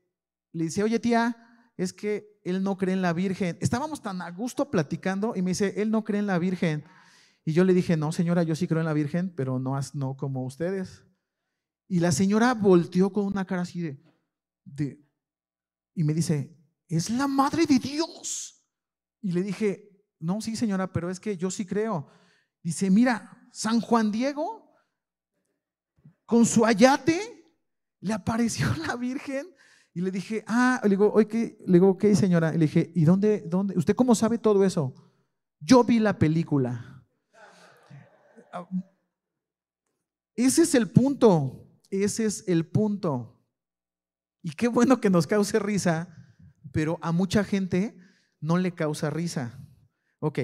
le 0.53 0.65
dice, 0.65 0.83
oye 0.83 0.99
tía, 0.99 1.35
es 1.79 1.95
que 1.95 2.38
él 2.45 2.62
no 2.62 2.77
cree 2.77 2.93
en 2.93 3.00
la 3.00 3.15
Virgen. 3.15 3.57
Estábamos 3.62 4.03
tan 4.03 4.21
a 4.21 4.31
gusto 4.33 4.71
platicando 4.71 5.33
y 5.35 5.41
me 5.41 5.53
dice, 5.53 5.81
él 5.81 5.91
no 5.91 6.05
cree 6.05 6.21
en 6.21 6.27
la 6.27 6.38
Virgen. 6.38 6.85
Y 7.47 7.55
yo 7.55 7.65
le 7.65 7.73
dije, 7.73 7.97
no 7.97 8.12
señora, 8.12 8.43
yo 8.43 8.55
sí 8.55 8.69
creo 8.69 8.81
en 8.81 8.87
la 8.87 8.93
Virgen, 8.93 9.33
pero 9.35 9.59
no, 9.59 9.81
no 9.95 10.15
como 10.19 10.45
ustedes. 10.45 11.08
Y 11.88 12.00
la 12.00 12.12
señora 12.12 12.52
volteó 12.52 13.11
con 13.11 13.25
una 13.25 13.47
cara 13.47 13.62
así 13.62 13.80
de, 13.80 15.02
y 15.95 16.04
me 16.04 16.12
dice, 16.12 16.54
es 16.87 17.11
la 17.11 17.26
madre 17.26 17.66
de 17.66 17.78
Dios. 17.78 18.64
Y 19.23 19.33
le 19.33 19.42
dije, 19.42 19.90
no, 20.21 20.40
sí 20.40 20.54
señora, 20.54 20.92
pero 20.92 21.11
es 21.11 21.18
que 21.18 21.37
yo 21.37 21.50
sí 21.50 21.66
creo. 21.66 22.09
Dice, 22.62 22.90
mira, 22.90 23.49
San 23.52 23.80
Juan 23.80 24.12
Diego, 24.12 24.71
con 26.26 26.45
su 26.45 26.64
ayate, 26.64 27.45
le 28.00 28.12
apareció 28.12 28.66
la 28.87 28.95
Virgen. 28.97 29.49
Y 29.95 30.02
le 30.02 30.11
dije, 30.11 30.45
ah, 30.47 30.80
le 30.85 30.90
digo, 30.90 31.11
oye, 31.12 31.59
le 31.66 31.73
digo, 31.73 31.88
ok, 31.88 32.04
señora. 32.14 32.54
Y 32.54 32.59
le 32.59 32.66
dije, 32.66 32.92
¿y 32.95 33.04
dónde, 33.04 33.40
dónde? 33.47 33.76
¿Usted 33.76 33.97
cómo 33.97 34.14
sabe 34.14 34.38
todo 34.38 34.62
eso? 34.62 34.95
Yo 35.59 35.83
vi 35.83 35.99
la 35.99 36.18
película. 36.18 37.04
Ese 40.37 40.62
es 40.62 40.75
el 40.75 40.90
punto. 40.90 41.68
Ese 41.90 42.26
es 42.26 42.45
el 42.49 42.66
punto. 42.66 43.38
Y 44.42 44.52
qué 44.52 44.68
bueno 44.68 45.00
que 45.00 45.11
nos 45.11 45.26
cause 45.26 45.59
risa, 45.59 46.14
pero 46.73 46.99
a 47.02 47.12
mucha 47.12 47.45
gente 47.45 47.97
no 48.40 48.59
le 48.59 48.75
causa 48.75 49.11
risa. 49.11 49.59
Ok. 50.21 50.40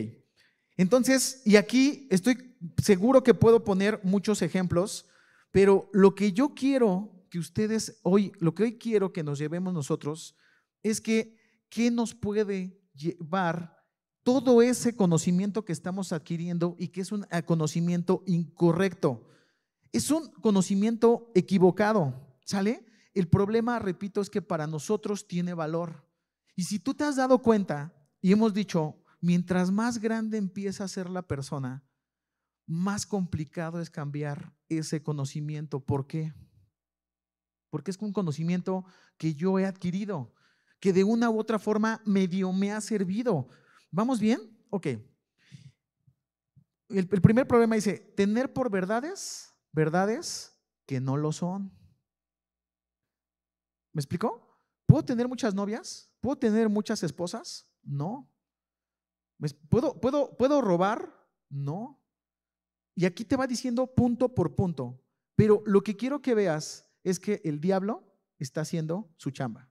Entonces, 0.77 1.43
y 1.45 1.57
aquí 1.57 2.09
estoy 2.11 2.57
seguro 2.83 3.23
que 3.23 3.35
puedo 3.35 3.65
poner 3.65 4.01
muchos 4.03 4.43
ejemplos, 4.43 5.07
pero 5.53 5.89
lo 5.93 6.15
que 6.15 6.33
yo 6.33 6.55
quiero 6.55 7.27
que 7.31 7.39
ustedes 7.39 8.01
hoy, 8.03 8.33
lo 8.41 8.55
que 8.55 8.65
hoy 8.65 8.79
quiero 8.79 9.13
que 9.13 9.23
nos 9.23 9.39
llevemos 9.39 9.73
nosotros 9.73 10.37
es 10.83 11.01
que, 11.01 11.37
¿qué 11.69 11.91
nos 11.91 12.15
puede 12.15 12.81
llevar 12.95 13.77
todo 14.23 14.63
ese 14.63 14.97
conocimiento 14.97 15.65
que 15.65 15.73
estamos 15.73 16.13
adquiriendo 16.13 16.77
y 16.79 16.89
que 16.89 17.01
es 17.01 17.13
un 17.13 17.27
conocimiento 17.47 18.23
incorrecto? 18.27 19.29
Es 19.95 20.11
un 20.11 20.27
conocimiento 20.27 21.31
equivocado, 21.37 22.37
¿sale? 22.45 22.85
El 23.15 23.29
problema, 23.29 23.79
repito, 23.79 24.21
es 24.21 24.29
que 24.29 24.43
para 24.43 24.67
nosotros 24.67 25.29
tiene 25.29 25.55
valor. 25.55 26.05
Y 26.57 26.65
si 26.65 26.81
tú 26.81 26.95
te 26.95 27.05
has 27.05 27.15
dado 27.15 27.41
cuenta, 27.43 27.95
y 28.21 28.33
hemos 28.33 28.53
dicho, 28.53 29.01
mientras 29.21 29.71
más 29.71 29.99
grande 29.99 30.37
empieza 30.37 30.83
a 30.83 30.89
ser 30.89 31.09
la 31.09 31.23
persona, 31.23 31.85
más 32.67 33.07
complicado 33.07 33.81
es 33.81 33.89
cambiar 33.89 34.57
ese 34.69 35.01
conocimiento. 35.01 35.79
¿Por 35.79 36.09
qué? 36.09 36.35
Porque 37.71 37.93
es 37.93 37.99
un 37.99 38.13
conocimiento 38.13 38.85
que 39.17 39.37
yo 39.37 39.61
he 39.61 39.65
adquirido, 39.65 40.35
que 40.81 40.93
de 40.93 41.05
una 41.05 41.31
u 41.31 41.39
otra 41.39 41.61
forma 41.61 42.03
medio 42.05 42.53
me 42.53 42.73
ha 42.73 42.81
servido. 42.81 43.47
¿Vamos 43.93 44.19
bien? 44.19 44.41
Ok. 44.71 44.87
El, 44.89 45.09
el 46.89 47.23
primer 47.23 47.47
problema 47.47 47.77
dice, 47.77 48.13
tener 48.17 48.53
por 48.53 48.73
verdades, 48.73 49.54
verdades 49.75 50.57
que 50.87 51.01
no 51.01 51.17
lo 51.17 51.33
son. 51.33 51.73
¿Me 53.93 54.01
explicó? 54.01 54.59
¿Puedo 54.87 55.05
tener 55.05 55.29
muchas 55.29 55.55
novias? 55.55 56.11
¿Puedo 56.21 56.37
tener 56.37 56.69
muchas 56.69 57.03
esposas? 57.03 57.69
No. 57.83 58.31
¿Puedo, 59.69 60.01
puedo, 60.01 60.37
¿Puedo 60.37 60.61
robar? 60.61 61.13
No. 61.49 62.01
Y 62.95 63.05
aquí 63.05 63.25
te 63.25 63.37
va 63.37 63.47
diciendo 63.47 63.87
punto 63.87 64.35
por 64.35 64.55
punto. 64.55 65.01
Pero 65.37 65.63
lo 65.67 65.83
que 65.83 65.97
quiero 65.97 66.23
que 66.23 66.35
veas 66.35 66.91
es 67.03 67.19
que 67.19 67.41
el 67.45 67.61
diablo 67.61 68.05
está 68.39 68.61
haciendo 68.61 69.13
su 69.17 69.31
chamba. 69.31 69.69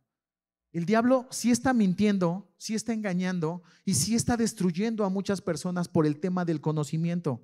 El 0.74 0.86
diablo 0.86 1.28
sí 1.30 1.52
está 1.52 1.72
mintiendo, 1.74 2.52
sí 2.58 2.74
está 2.74 2.94
engañando 2.94 3.62
y 3.86 3.94
sí 3.94 4.16
está 4.16 4.36
destruyendo 4.36 5.06
a 5.06 5.10
muchas 5.10 5.40
personas 5.40 5.88
por 5.88 6.06
el 6.06 6.20
tema 6.20 6.46
del 6.46 6.62
conocimiento. 6.62 7.44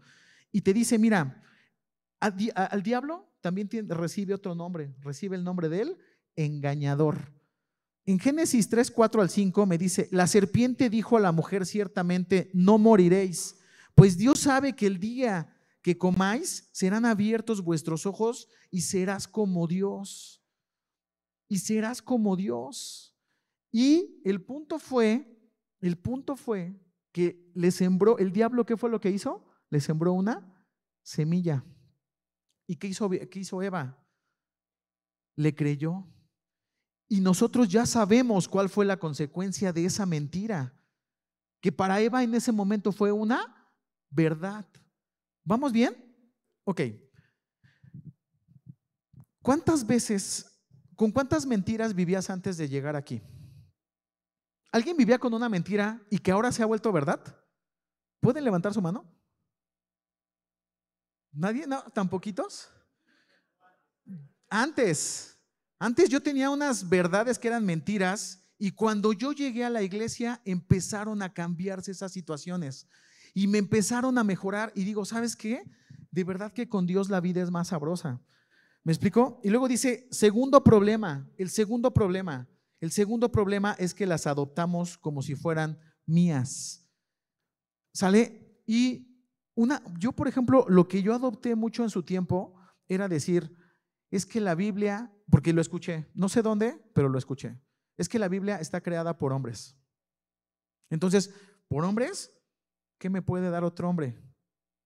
Y 0.52 0.62
te 0.62 0.74
dice, 0.74 0.98
mira, 0.98 1.44
al, 2.20 2.84
diablo 2.84 3.30
también 3.42 3.70
recibe 3.88 4.34
otro 4.34 4.56
nombre, 4.56 4.94
recibe 5.02 5.36
el 5.36 5.44
nombre 5.44 5.70
de 5.70 5.82
él, 5.82 5.98
engañador. 6.36 7.34
En 8.06 8.20
Génesis 8.20 8.70
3, 8.70 8.92
4 8.92 9.22
al 9.22 9.30
5 9.30 9.66
me 9.66 9.78
dice, 9.78 10.08
la 10.12 10.28
serpiente 10.28 10.90
dijo 10.90 11.18
a 11.18 11.20
la 11.20 11.32
mujer 11.32 11.66
ciertamente, 11.66 12.50
no 12.54 12.78
moriréis, 12.78 13.60
pues 13.96 14.18
Dios 14.18 14.40
sabe 14.40 14.76
que 14.76 14.88
el 14.88 15.00
día 15.00 15.56
que 15.82 15.98
comáis 15.98 16.70
serán 16.72 17.06
abiertos 17.06 17.64
vuestros 17.64 18.06
ojos 18.06 18.48
y 18.72 18.82
serás 18.82 19.28
como 19.28 19.68
Dios. 19.68 20.44
Y 21.48 21.60
serás 21.60 22.02
como 22.02 22.36
Dios. 22.36 23.16
Y 23.72 24.22
el 24.24 24.42
punto 24.44 24.80
fue, 24.80 25.38
el 25.82 25.98
punto 25.98 26.36
fue 26.36 26.80
que 27.12 27.52
le 27.56 27.72
sembró, 27.72 28.18
el 28.18 28.32
diablo, 28.32 28.66
¿qué 28.66 28.78
fue 28.78 28.90
lo 28.90 29.00
que 29.00 29.12
hizo? 29.12 29.46
Le 29.70 29.80
sembró 29.80 30.14
una 30.14 30.66
semilla. 31.02 31.64
¿Y 32.70 32.76
qué 32.76 32.86
hizo, 32.86 33.10
qué 33.10 33.40
hizo 33.40 33.64
Eva? 33.64 33.98
Le 35.36 35.56
creyó. 35.56 36.08
Y 37.08 37.20
nosotros 37.20 37.68
ya 37.68 37.88
sabemos 37.88 38.48
cuál 38.48 38.70
fue 38.70 38.86
la 38.86 38.98
consecuencia 38.98 39.74
de 39.74 39.86
esa 39.86 40.06
mentira, 40.06 40.80
que 41.62 41.72
para 41.72 42.00
Eva 42.00 42.22
en 42.22 42.36
ese 42.36 42.52
momento 42.52 42.92
fue 42.92 43.12
una 43.12 43.74
verdad. 44.12 44.68
¿Vamos 45.44 45.72
bien? 45.72 45.96
Ok. 46.64 46.82
¿Cuántas 49.42 49.88
veces, 49.88 50.62
con 50.96 51.12
cuántas 51.12 51.48
mentiras 51.48 51.96
vivías 51.96 52.30
antes 52.30 52.56
de 52.58 52.70
llegar 52.70 52.96
aquí? 52.96 53.20
¿Alguien 54.72 54.96
vivía 54.96 55.18
con 55.18 55.34
una 55.34 55.50
mentira 55.50 56.06
y 56.12 56.20
que 56.20 56.30
ahora 56.30 56.52
se 56.52 56.62
ha 56.62 56.68
vuelto 56.68 56.92
verdad? 56.92 57.20
¿Pueden 58.20 58.44
levantar 58.44 58.76
su 58.76 58.82
mano? 58.84 59.19
¿Nadie? 61.32 61.68
No, 61.68 61.82
¿Tan 61.94 62.10
poquitos? 62.10 62.70
Antes. 64.50 65.38
Antes 65.78 66.10
yo 66.10 66.22
tenía 66.22 66.50
unas 66.50 66.90
verdades 66.90 67.40
que 67.40 67.48
eran 67.48 67.66
mentiras 67.66 68.44
y 68.58 68.72
cuando 68.72 69.14
yo 69.14 69.32
llegué 69.32 69.64
a 69.64 69.70
la 69.70 69.82
iglesia 69.82 70.42
empezaron 70.44 71.22
a 71.22 71.34
cambiarse 71.34 71.92
esas 71.92 72.12
situaciones 72.12 72.88
y 73.34 73.48
me 73.48 73.60
empezaron 73.60 74.18
a 74.18 74.24
mejorar 74.24 74.74
y 74.76 74.84
digo, 74.84 75.06
¿sabes 75.06 75.38
qué? 75.38 75.64
De 76.12 76.24
verdad 76.26 76.52
que 76.52 76.68
con 76.68 76.86
Dios 76.86 77.10
la 77.10 77.22
vida 77.22 77.42
es 77.42 77.52
más 77.52 77.70
sabrosa. 77.70 78.22
¿Me 78.84 78.92
explico? 78.92 79.40
Y 79.44 79.50
luego 79.50 79.68
dice, 79.68 80.08
segundo 80.12 80.64
problema, 80.64 81.30
el 81.38 81.50
segundo 81.50 81.94
problema, 81.94 82.50
el 82.82 82.92
segundo 82.92 83.32
problema 83.32 83.74
es 83.80 83.94
que 83.94 84.06
las 84.06 84.28
adoptamos 84.28 84.98
como 84.98 85.22
si 85.22 85.36
fueran 85.36 85.80
mías. 86.06 86.86
¿Sale? 87.94 88.62
Y 88.66 89.09
una, 89.60 89.84
yo 89.98 90.14
por 90.14 90.30
ejemplo, 90.30 90.66
lo 90.70 90.88
que 90.88 91.02
yo 91.02 91.14
adopté 91.14 91.54
mucho 91.56 91.84
en 91.84 91.90
su 91.90 92.04
tiempo 92.04 92.56
era 92.88 93.10
decir, 93.10 93.54
es 94.10 94.26
que 94.26 94.40
la 94.40 94.56
Biblia 94.56 95.14
porque 95.30 95.52
lo 95.52 95.60
escuché. 95.60 96.10
No 96.14 96.30
sé 96.30 96.42
dónde, 96.42 96.82
pero 96.94 97.10
lo 97.10 97.18
escuché. 97.18 97.60
es 97.98 98.08
que 98.08 98.20
la 98.20 98.30
Biblia 98.30 98.62
está 98.62 98.80
creada 98.80 99.18
por 99.18 99.34
hombres. 99.34 99.78
Entonces, 100.90 101.34
por 101.68 101.84
hombres, 101.84 102.32
¿qué 102.98 103.10
me 103.10 103.22
puede 103.22 103.50
dar 103.50 103.66
otro 103.66 103.90
hombre? 103.90 104.18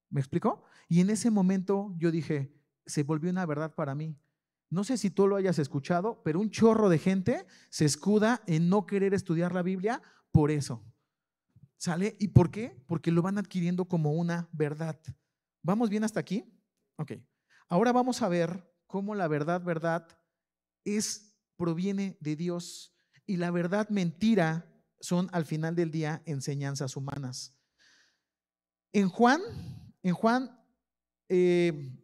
¿Me 0.09 0.19
explicó? 0.19 0.63
Y 0.89 1.01
en 1.01 1.11
ese 1.11 1.29
momento 1.29 1.93
yo 1.99 2.09
dije, 2.09 2.51
se 2.87 3.03
volvió 3.03 3.29
una 3.29 3.45
verdad 3.45 3.75
para 3.75 3.93
mí. 3.93 4.19
No 4.71 4.83
sé 4.83 4.97
si 4.97 5.11
tú 5.11 5.27
lo 5.27 5.35
hayas 5.35 5.59
escuchado, 5.59 6.23
pero 6.23 6.39
un 6.39 6.49
chorro 6.49 6.89
de 6.89 6.97
gente 6.97 7.45
se 7.69 7.85
escuda 7.85 8.41
en 8.47 8.69
no 8.69 8.87
querer 8.87 9.13
estudiar 9.13 9.53
la 9.53 9.61
Biblia 9.61 10.01
por 10.31 10.49
eso. 10.49 10.83
¿Sale? 11.83 12.15
¿Y 12.17 12.29
por 12.29 12.49
qué? 12.49 12.81
Porque 12.87 13.11
lo 13.11 13.21
van 13.21 13.37
adquiriendo 13.37 13.83
como 13.83 14.13
una 14.13 14.47
verdad. 14.53 14.97
¿Vamos 15.61 15.89
bien 15.89 16.05
hasta 16.05 16.21
aquí? 16.21 16.45
Ok. 16.95 17.11
Ahora 17.67 17.91
vamos 17.91 18.21
a 18.21 18.29
ver 18.29 18.73
cómo 18.87 19.15
la 19.15 19.27
verdad, 19.27 19.61
verdad, 19.61 20.07
es, 20.85 21.35
proviene 21.57 22.15
de 22.21 22.37
Dios 22.37 22.95
y 23.25 23.35
la 23.35 23.51
verdad, 23.51 23.89
mentira, 23.89 24.65
son 25.01 25.27
al 25.33 25.43
final 25.43 25.75
del 25.75 25.91
día 25.91 26.23
enseñanzas 26.25 26.95
humanas. 26.95 27.53
En 28.93 29.09
Juan, 29.09 29.41
en 30.03 30.13
Juan 30.13 30.57
eh, 31.27 31.99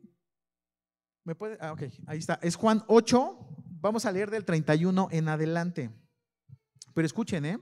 ¿Me 1.23 1.35
puede? 1.35 1.57
Ah, 1.61 1.71
ok, 1.71 1.83
ahí 2.05 2.17
está. 2.17 2.37
Es 2.41 2.57
Juan 2.57 2.83
8, 2.87 3.47
vamos 3.79 4.05
a 4.05 4.11
leer 4.11 4.29
del 4.29 4.43
31 4.43 5.07
en 5.09 5.29
adelante. 5.29 5.89
Pero 6.93 7.05
escuchen, 7.05 7.45
¿eh? 7.45 7.59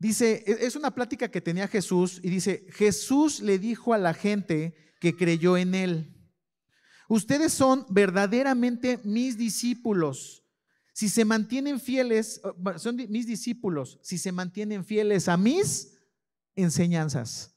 Dice, 0.00 0.42
e, 0.46 0.66
es 0.66 0.74
una 0.74 0.92
plática 0.92 1.30
que 1.30 1.42
tenía 1.42 1.68
Jesús 1.68 2.20
y 2.24 2.30
dice, 2.30 2.66
Jesús 2.70 3.40
le 3.40 3.58
dijo 3.58 3.94
a 3.94 3.98
la 3.98 4.14
gente 4.14 4.74
que 4.98 5.14
creyó 5.14 5.56
en 5.56 5.74
él, 5.74 6.16
ustedes 7.08 7.52
son 7.52 7.86
verdaderamente 7.90 8.98
mis 9.04 9.36
discípulos. 9.36 10.42
Si 10.92 11.08
se 11.08 11.24
mantienen 11.24 11.78
fieles, 11.78 12.40
son 12.76 12.96
mis 12.96 13.26
discípulos, 13.26 13.98
si 14.02 14.18
se 14.18 14.32
mantienen 14.32 14.84
fieles 14.84 15.28
a 15.28 15.36
mis 15.36 15.98
enseñanzas. 16.56 17.54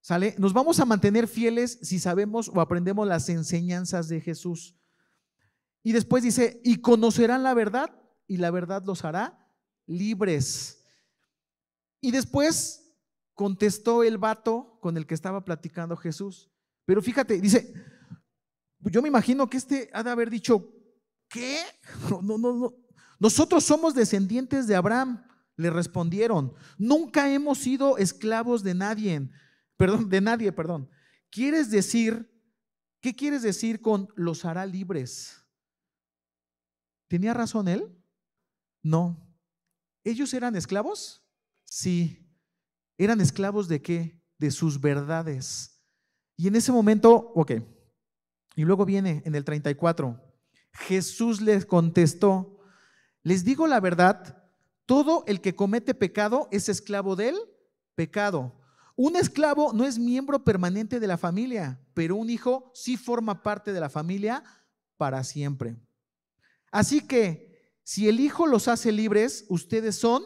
¿Sale? 0.00 0.34
Nos 0.38 0.52
vamos 0.52 0.80
a 0.80 0.84
mantener 0.84 1.28
fieles 1.28 1.78
si 1.82 1.98
sabemos 1.98 2.48
o 2.48 2.60
aprendemos 2.60 3.06
las 3.06 3.28
enseñanzas 3.28 4.08
de 4.08 4.20
Jesús. 4.20 4.76
Y 5.84 5.92
después 5.92 6.22
dice, 6.22 6.60
y 6.64 6.76
conocerán 6.76 7.42
la 7.42 7.54
verdad 7.54 7.90
y 8.26 8.36
la 8.36 8.50
verdad 8.50 8.82
los 8.84 9.04
hará 9.04 9.48
libres. 9.86 10.81
Y 12.02 12.10
después 12.10 12.94
contestó 13.32 14.02
el 14.02 14.18
vato 14.18 14.78
con 14.82 14.98
el 14.98 15.06
que 15.06 15.14
estaba 15.14 15.42
platicando 15.42 15.96
Jesús. 15.96 16.50
Pero 16.84 17.00
fíjate, 17.00 17.40
dice, 17.40 17.72
yo 18.80 19.00
me 19.00 19.08
imagino 19.08 19.48
que 19.48 19.56
este 19.56 19.88
ha 19.94 20.02
de 20.02 20.10
haber 20.10 20.28
dicho, 20.28 20.70
¿qué? 21.30 21.62
No, 22.10 22.20
no, 22.20 22.36
no. 22.36 22.74
Nosotros 23.18 23.64
somos 23.64 23.94
descendientes 23.94 24.66
de 24.66 24.74
Abraham, 24.74 25.24
le 25.56 25.70
respondieron. 25.70 26.52
Nunca 26.76 27.32
hemos 27.32 27.56
sido 27.56 27.96
esclavos 27.96 28.62
de 28.62 28.74
nadie 28.74 29.30
perdón, 29.82 30.08
de 30.08 30.20
nadie, 30.20 30.52
perdón. 30.52 30.88
¿Quieres 31.28 31.70
decir, 31.70 32.30
qué 33.00 33.14
quieres 33.16 33.42
decir 33.42 33.80
con 33.80 34.08
los 34.14 34.44
hará 34.44 34.64
libres? 34.64 35.44
¿Tenía 37.08 37.34
razón 37.34 37.66
él? 37.66 37.92
No. 38.80 39.20
¿Ellos 40.04 40.32
eran 40.34 40.54
esclavos? 40.54 41.21
Sí. 41.74 42.28
¿Eran 42.98 43.22
esclavos 43.22 43.66
de 43.66 43.80
qué? 43.80 44.20
De 44.36 44.50
sus 44.50 44.78
verdades. 44.78 45.82
Y 46.36 46.48
en 46.48 46.56
ese 46.56 46.70
momento, 46.70 47.32
ok. 47.34 47.52
Y 48.56 48.64
luego 48.64 48.84
viene 48.84 49.22
en 49.24 49.34
el 49.34 49.42
34. 49.42 50.20
Jesús 50.74 51.40
les 51.40 51.64
contestó, 51.64 52.58
les 53.22 53.42
digo 53.42 53.66
la 53.66 53.80
verdad, 53.80 54.50
todo 54.84 55.24
el 55.26 55.40
que 55.40 55.56
comete 55.56 55.94
pecado 55.94 56.46
es 56.52 56.68
esclavo 56.68 57.16
del 57.16 57.36
pecado. 57.94 58.54
Un 58.94 59.16
esclavo 59.16 59.72
no 59.72 59.86
es 59.86 59.98
miembro 59.98 60.44
permanente 60.44 61.00
de 61.00 61.06
la 61.06 61.16
familia, 61.16 61.80
pero 61.94 62.16
un 62.16 62.28
hijo 62.28 62.70
sí 62.74 62.98
forma 62.98 63.42
parte 63.42 63.72
de 63.72 63.80
la 63.80 63.88
familia 63.88 64.44
para 64.98 65.24
siempre. 65.24 65.78
Así 66.70 67.00
que 67.00 67.72
si 67.82 68.10
el 68.10 68.20
hijo 68.20 68.46
los 68.46 68.68
hace 68.68 68.92
libres, 68.92 69.46
ustedes 69.48 69.96
son 69.96 70.22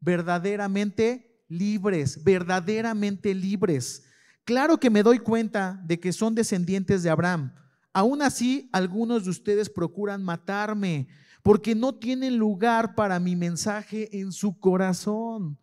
verdaderamente 0.00 1.44
libres, 1.48 2.22
verdaderamente 2.24 3.34
libres. 3.34 4.04
Claro 4.44 4.78
que 4.78 4.90
me 4.90 5.02
doy 5.02 5.18
cuenta 5.18 5.80
de 5.84 6.00
que 6.00 6.12
son 6.12 6.34
descendientes 6.34 7.02
de 7.02 7.10
Abraham. 7.10 7.54
Aún 7.92 8.22
así, 8.22 8.68
algunos 8.72 9.24
de 9.24 9.30
ustedes 9.30 9.68
procuran 9.68 10.22
matarme 10.22 11.08
porque 11.42 11.74
no 11.74 11.94
tienen 11.94 12.36
lugar 12.36 12.94
para 12.94 13.18
mi 13.18 13.36
mensaje 13.36 14.18
en 14.18 14.32
su 14.32 14.58
corazón. 14.58 15.58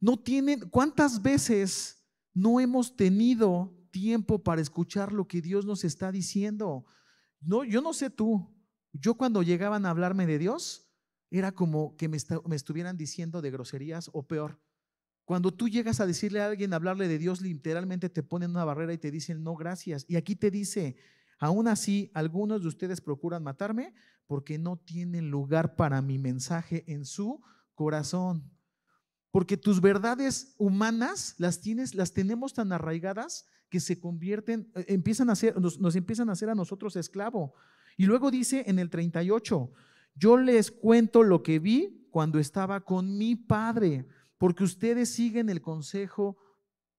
No 0.00 0.16
tienen, 0.16 0.60
¿cuántas 0.70 1.22
veces 1.22 2.06
no 2.32 2.60
hemos 2.60 2.96
tenido 2.96 3.76
tiempo 3.90 4.42
para 4.42 4.60
escuchar 4.60 5.12
lo 5.12 5.26
que 5.26 5.40
Dios 5.40 5.64
nos 5.66 5.84
está 5.84 6.12
diciendo? 6.12 6.86
No, 7.40 7.64
yo 7.64 7.82
no 7.82 7.92
sé 7.92 8.10
tú. 8.10 8.54
Yo 8.92 9.14
cuando 9.14 9.42
llegaban 9.42 9.86
a 9.86 9.90
hablarme 9.90 10.26
de 10.26 10.38
Dios, 10.38 10.87
era 11.30 11.52
como 11.52 11.96
que 11.96 12.08
me, 12.08 12.16
estuvieran 12.16 12.96
diciendo 12.96 13.42
de 13.42 13.50
groserías 13.50 14.10
o 14.12 14.26
peor. 14.26 14.60
Cuando 15.24 15.52
tú 15.52 15.68
llegas 15.68 16.00
a 16.00 16.06
decirle 16.06 16.40
a 16.40 16.46
alguien, 16.46 16.72
hablarle 16.72 17.06
de 17.06 17.18
Dios, 17.18 17.42
literalmente 17.42 18.08
te 18.08 18.22
ponen 18.22 18.50
una 18.50 18.64
barrera 18.64 18.94
y 18.94 18.98
te 18.98 19.10
dicen, 19.10 19.42
no, 19.42 19.54
gracias. 19.56 20.06
Y 20.08 20.16
aquí 20.16 20.36
te 20.36 20.50
dice, 20.50 20.96
aún 21.38 21.68
así, 21.68 22.10
algunos 22.14 22.62
de 22.62 22.68
ustedes 22.68 23.02
procuran 23.02 23.42
matarme 23.42 23.94
porque 24.26 24.58
no 24.58 24.78
tienen 24.78 25.30
lugar 25.30 25.76
para 25.76 26.00
mi 26.00 26.18
mensaje 26.18 26.84
en 26.86 27.04
su 27.04 27.42
corazón. 27.74 28.50
Porque 29.30 29.58
tus 29.58 29.82
verdades 29.82 30.54
humanas 30.56 31.34
las 31.36 31.60
tienes, 31.60 31.94
las 31.94 32.14
tenemos 32.14 32.54
tan 32.54 32.72
arraigadas 32.72 33.46
que 33.68 33.80
se 33.80 34.00
convierten, 34.00 34.70
eh, 34.74 34.86
empiezan 34.88 35.28
a 35.28 35.36
ser, 35.36 35.60
nos, 35.60 35.78
nos 35.78 35.94
empiezan 35.94 36.30
a 36.30 36.32
hacer 36.32 36.48
a 36.48 36.54
nosotros 36.54 36.96
esclavo. 36.96 37.52
Y 37.98 38.06
luego 38.06 38.30
dice 38.30 38.64
en 38.66 38.78
el 38.78 38.88
38, 38.88 39.72
yo 40.18 40.36
les 40.36 40.70
cuento 40.70 41.22
lo 41.22 41.42
que 41.42 41.58
vi 41.58 42.08
cuando 42.10 42.38
estaba 42.38 42.80
con 42.84 43.16
mi 43.16 43.36
padre, 43.36 44.06
porque 44.38 44.64
ustedes 44.64 45.10
siguen 45.10 45.48
el 45.48 45.60
consejo, 45.60 46.36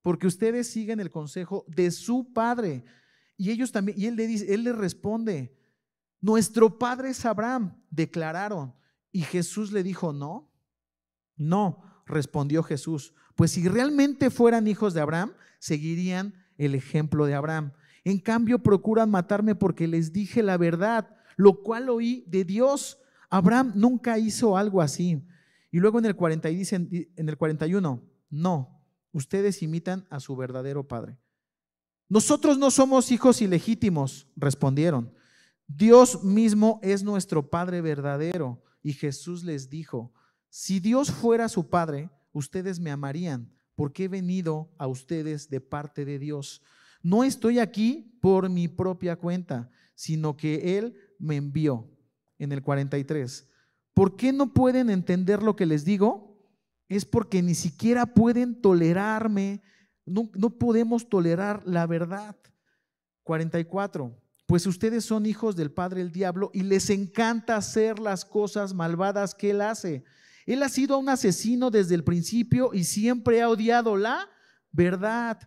porque 0.01 0.27
ustedes 0.27 0.67
siguen 0.67 0.99
el 0.99 1.09
consejo 1.09 1.65
de 1.67 1.91
su 1.91 2.31
padre. 2.33 2.83
Y 3.37 3.51
ellos 3.51 3.71
también, 3.71 3.99
y 3.99 4.05
él 4.05 4.15
le 4.15 4.27
dice, 4.27 4.53
él 4.53 4.63
le 4.63 4.73
responde, 4.73 5.55
nuestro 6.21 6.77
padre 6.77 7.09
es 7.09 7.25
Abraham, 7.25 7.81
declararon. 7.89 8.73
Y 9.11 9.21
Jesús 9.21 9.71
le 9.71 9.83
dijo, 9.83 10.13
no, 10.13 10.51
no, 11.35 11.83
respondió 12.05 12.63
Jesús, 12.63 13.13
pues 13.35 13.51
si 13.51 13.67
realmente 13.67 14.29
fueran 14.29 14.67
hijos 14.67 14.93
de 14.93 15.01
Abraham, 15.01 15.33
seguirían 15.59 16.33
el 16.57 16.75
ejemplo 16.75 17.25
de 17.25 17.35
Abraham. 17.35 17.71
En 18.03 18.19
cambio, 18.19 18.59
procuran 18.59 19.09
matarme 19.09 19.55
porque 19.55 19.87
les 19.87 20.11
dije 20.11 20.43
la 20.43 20.57
verdad, 20.57 21.15
lo 21.37 21.61
cual 21.63 21.89
oí 21.89 22.25
de 22.27 22.43
Dios. 22.43 22.99
Abraham 23.29 23.73
nunca 23.75 24.17
hizo 24.17 24.57
algo 24.57 24.81
así. 24.81 25.25
Y 25.71 25.79
luego 25.79 25.99
en 25.99 26.05
el, 26.05 26.15
40 26.15 26.47
dicen, 26.49 26.89
en 27.15 27.29
el 27.29 27.37
41, 27.37 28.01
no, 28.29 28.81
ustedes 29.11 29.61
imitan 29.61 30.05
a 30.09 30.19
su 30.19 30.35
verdadero 30.35 30.87
padre. 30.87 31.17
Nosotros 32.07 32.57
no 32.57 32.71
somos 32.71 33.11
hijos 33.11 33.41
ilegítimos, 33.41 34.27
respondieron. 34.35 35.13
Dios 35.67 36.23
mismo 36.23 36.79
es 36.81 37.03
nuestro 37.03 37.51
Padre 37.51 37.81
verdadero. 37.81 38.63
Y 38.81 38.93
Jesús 38.93 39.43
les 39.43 39.69
dijo, 39.69 40.11
si 40.49 40.79
Dios 40.79 41.11
fuera 41.11 41.47
su 41.47 41.69
Padre, 41.69 42.09
ustedes 42.31 42.79
me 42.79 42.89
amarían, 42.89 43.53
porque 43.75 44.05
he 44.05 44.07
venido 44.07 44.73
a 44.79 44.87
ustedes 44.87 45.49
de 45.49 45.61
parte 45.61 46.05
de 46.05 46.17
Dios. 46.17 46.63
No 47.03 47.23
estoy 47.23 47.59
aquí 47.59 48.17
por 48.21 48.49
mi 48.49 48.67
propia 48.67 49.15
cuenta, 49.15 49.69
sino 49.93 50.35
que 50.35 50.77
Él 50.77 50.95
me 51.19 51.35
envió. 51.35 51.87
En 52.39 52.51
el 52.51 52.63
43. 52.63 53.47
¿Por 53.93 54.15
qué 54.15 54.33
no 54.33 54.53
pueden 54.53 54.89
entender 54.89 55.43
lo 55.43 55.55
que 55.55 55.67
les 55.67 55.85
digo? 55.85 56.41
Es 56.87 57.05
porque 57.05 57.43
ni 57.43 57.53
siquiera 57.53 58.07
pueden 58.07 58.59
tolerarme. 58.59 59.61
No, 60.05 60.31
no 60.33 60.49
podemos 60.57 61.07
tolerar 61.07 61.61
la 61.67 61.85
verdad. 61.85 62.35
44. 63.23 64.19
Pues 64.47 64.65
ustedes 64.65 65.05
son 65.05 65.27
hijos 65.27 65.55
del 65.55 65.69
Padre 65.69 66.01
el 66.01 66.11
diablo 66.11 66.49
y 66.53 66.63
les 66.63 66.89
encanta 66.89 67.55
hacer 67.55 67.99
las 67.99 68.25
cosas 68.25 68.73
malvadas 68.73 69.35
que 69.35 69.51
Él 69.51 69.61
hace. 69.61 70.03
Él 70.49 70.63
ha 70.63 70.69
sido 70.69 70.97
un 70.97 71.09
asesino 71.09 71.69
desde 71.69 71.93
el 71.93 72.03
principio 72.03 72.71
y 72.73 72.83
siempre 72.83 73.43
ha 73.43 73.49
odiado 73.49 73.95
la 73.95 74.27
verdad, 74.71 75.37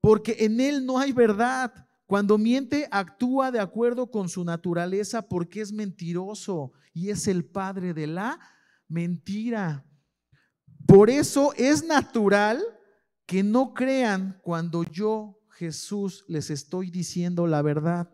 porque 0.00 0.36
en 0.40 0.60
él 0.60 0.84
no 0.84 0.98
hay 0.98 1.12
verdad. 1.12 1.85
Cuando 2.06 2.38
miente, 2.38 2.88
actúa 2.90 3.50
de 3.50 3.58
acuerdo 3.58 4.10
con 4.10 4.28
su 4.28 4.44
naturaleza 4.44 5.28
porque 5.28 5.60
es 5.60 5.72
mentiroso 5.72 6.72
y 6.94 7.10
es 7.10 7.26
el 7.26 7.44
padre 7.44 7.92
de 7.94 8.06
la 8.06 8.40
mentira. 8.88 9.84
Por 10.86 11.10
eso 11.10 11.52
es 11.56 11.84
natural 11.84 12.62
que 13.26 13.42
no 13.42 13.74
crean 13.74 14.38
cuando 14.42 14.84
yo, 14.84 15.40
Jesús, 15.50 16.24
les 16.28 16.50
estoy 16.50 16.90
diciendo 16.90 17.46
la 17.48 17.60
verdad. 17.62 18.08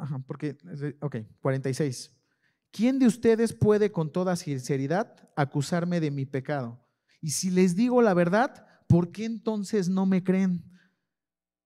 ajá, 0.00 0.18
porque, 0.26 0.56
ok, 1.00 1.16
46. 1.40 2.12
¿Quién 2.70 2.98
de 2.98 3.06
ustedes 3.06 3.52
puede 3.52 3.92
con 3.92 4.12
toda 4.12 4.36
sinceridad 4.36 5.28
acusarme 5.36 6.00
de 6.00 6.10
mi 6.10 6.24
pecado? 6.24 6.80
Y 7.20 7.30
si 7.30 7.50
les 7.50 7.76
digo 7.76 8.00
la 8.00 8.14
verdad, 8.14 8.66
¿por 8.90 9.12
qué 9.12 9.24
entonces 9.24 9.88
no 9.88 10.04
me 10.04 10.24
creen? 10.24 10.64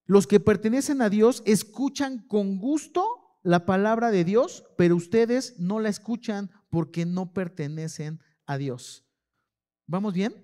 Los 0.05 0.27
que 0.27 0.41
pertenecen 0.41 1.01
a 1.01 1.09
Dios 1.09 1.43
escuchan 1.47 2.19
con 2.29 2.59
gusto 2.59 3.03
la 3.43 3.65
palabra 3.65 4.11
de 4.11 4.25
Dios, 4.25 4.65
pero 4.77 4.95
ustedes 4.95 5.59
no 5.59 5.81
la 5.81 5.89
escuchan 5.89 6.51
porque 6.69 7.07
no 7.07 7.33
pertenecen 7.33 8.21
a 8.45 8.59
Dios. 8.59 9.07
¿Vamos 9.87 10.13
bien? 10.13 10.35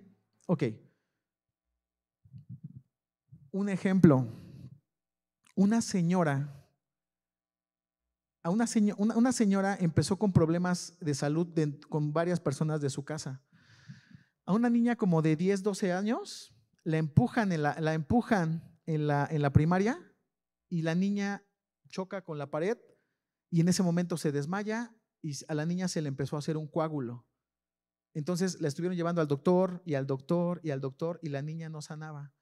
Ok. 0.47 0.65
Un 3.53 3.69
ejemplo. 3.69 4.27
Una 5.55 5.83
señora, 5.83 6.61
a 8.43 8.49
una, 8.49 9.33
señora 9.33 9.77
empezó 9.79 10.17
con 10.19 10.33
problemas 10.33 10.97
de 11.01 11.15
salud 11.15 11.47
con 11.91 12.15
varias 12.15 12.41
personas 12.41 12.81
de 12.81 12.89
su 12.89 13.05
casa. 13.05 13.43
A 14.47 14.55
una 14.55 14.71
niña 14.71 14.97
como 14.97 15.21
de 15.21 15.37
10, 15.37 15.63
12 15.63 15.93
años, 15.93 16.55
la 16.85 16.99
empujan 16.99 17.53
en 17.53 17.63
la, 17.63 17.79
la 17.81 17.95
empujan 17.95 18.79
en 18.87 19.07
la, 19.07 19.29
en 19.31 19.43
la 19.43 19.53
primaria 19.53 19.99
y 20.69 20.83
la 20.83 20.95
niña 20.95 21.45
choca 21.89 22.23
con 22.23 22.39
la 22.39 22.51
pared 22.51 22.79
y 23.51 23.61
en 23.61 23.69
ese 23.69 23.83
momento 23.83 24.17
se 24.17 24.33
desmaya 24.33 24.95
y 25.23 25.33
a 25.49 25.55
la 25.55 25.67
niña 25.67 25.89
se 25.89 26.01
le 26.01 26.09
empezó 26.09 26.37
a 26.37 26.39
hacer 26.39 26.57
un 26.57 26.69
coágulo. 26.69 27.27
Entonces 28.15 28.61
la 28.61 28.69
estuvieron 28.69 28.97
llevando 28.97 29.21
al 29.21 29.29
doctor 29.29 29.83
y 29.85 29.95
al 29.95 30.07
doctor 30.07 30.61
y 30.63 30.71
al 30.71 30.81
doctor 30.81 31.21
y 31.23 31.29
la 31.29 31.43
niña 31.43 31.69
no 31.69 31.83
sanaba. 31.83 32.33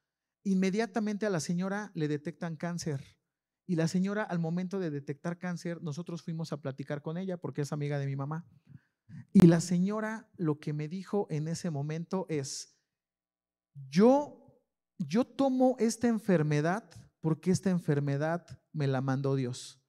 Inmediatamente 0.44 1.26
a 1.26 1.30
la 1.30 1.40
señora 1.40 1.90
le 1.94 2.08
detectan 2.08 2.56
cáncer. 2.56 3.18
Y 3.66 3.76
la 3.76 3.86
señora 3.86 4.22
al 4.22 4.38
momento 4.38 4.78
de 4.78 4.90
detectar 4.90 5.38
cáncer, 5.38 5.82
nosotros 5.82 6.22
fuimos 6.22 6.52
a 6.52 6.62
platicar 6.62 7.02
con 7.02 7.18
ella 7.18 7.36
porque 7.36 7.62
es 7.62 7.72
amiga 7.72 7.98
de 7.98 8.06
mi 8.06 8.16
mamá. 8.16 8.46
Y 9.32 9.46
la 9.46 9.60
señora 9.60 10.30
lo 10.36 10.58
que 10.58 10.72
me 10.72 10.88
dijo 10.88 11.26
en 11.30 11.48
ese 11.48 11.70
momento 11.70 12.24
es, 12.30 12.77
yo, 13.90 14.60
yo 14.98 15.24
tomo 15.24 15.76
esta 15.78 16.08
enfermedad 16.08 16.88
porque 17.20 17.50
esta 17.50 17.70
enfermedad 17.70 18.46
me 18.72 18.86
la 18.86 19.00
mandó 19.00 19.34
Dios. 19.34 19.82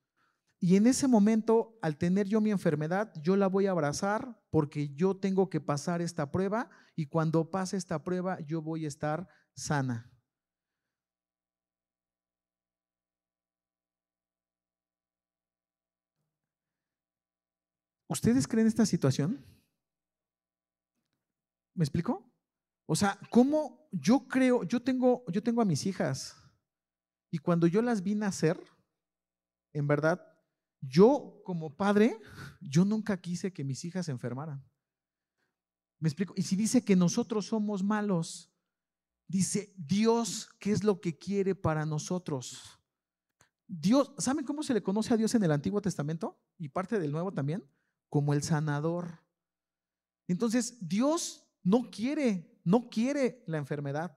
Y 0.59 0.75
en 0.75 0.87
ese 0.87 1.07
momento, 1.07 1.77
al 1.81 1.97
tener 1.97 2.27
yo 2.27 2.41
mi 2.41 2.51
enfermedad, 2.51 3.13
yo 3.21 3.37
la 3.37 3.47
voy 3.47 3.67
a 3.67 3.71
abrazar 3.71 4.41
porque 4.49 4.93
yo 4.93 5.15
tengo 5.15 5.49
que 5.49 5.61
pasar 5.61 6.01
esta 6.01 6.31
prueba 6.31 6.69
y 6.95 7.05
cuando 7.05 7.49
pase 7.49 7.77
esta 7.77 8.03
prueba 8.03 8.39
yo 8.41 8.61
voy 8.61 8.83
a 8.83 8.89
estar 8.89 9.27
sana. 9.55 10.11
¿Ustedes 18.09 18.47
creen 18.47 18.67
esta 18.67 18.85
situación? 18.85 19.45
¿Me 21.75 21.83
explico? 21.85 22.28
O 22.91 22.95
sea, 22.95 23.19
¿cómo 23.29 23.87
yo 23.91 24.27
creo, 24.27 24.63
yo 24.63 24.81
tengo, 24.81 25.23
yo 25.27 25.43
tengo 25.43 25.61
a 25.61 25.65
mis 25.65 25.85
hijas 25.85 26.35
y 27.29 27.37
cuando 27.37 27.67
yo 27.67 27.83
las 27.83 28.01
vi 28.01 28.15
nacer, 28.15 28.59
en 29.73 29.85
verdad, 29.85 30.19
yo 30.81 31.39
como 31.45 31.77
padre, 31.77 32.19
yo 32.59 32.85
nunca 32.85 33.21
quise 33.21 33.53
que 33.53 33.63
mis 33.63 33.85
hijas 33.85 34.07
se 34.07 34.11
enfermaran. 34.11 34.67
¿Me 35.99 36.09
explico? 36.09 36.33
Y 36.35 36.41
si 36.41 36.55
dice 36.55 36.83
que 36.83 36.95
nosotros 36.95 37.45
somos 37.45 37.83
malos, 37.83 38.51
dice 39.27 39.71
Dios, 39.77 40.49
¿qué 40.59 40.71
es 40.71 40.83
lo 40.83 40.99
que 40.99 41.15
quiere 41.15 41.53
para 41.53 41.85
nosotros? 41.85 42.79
Dios, 43.67 44.13
¿saben 44.17 44.45
cómo 44.45 44.63
se 44.63 44.73
le 44.73 44.81
conoce 44.81 45.13
a 45.13 45.17
Dios 45.17 45.35
en 45.35 45.43
el 45.43 45.51
Antiguo 45.51 45.79
Testamento 45.79 46.41
y 46.57 46.69
parte 46.69 46.99
del 46.99 47.11
Nuevo 47.11 47.31
también? 47.31 47.69
Como 48.09 48.33
el 48.33 48.41
sanador. 48.41 49.19
Entonces, 50.27 50.75
Dios 50.81 51.45
no 51.61 51.91
quiere, 51.91 52.48
no 52.63 52.89
quiere 52.89 53.43
la 53.47 53.57
enfermedad. 53.57 54.15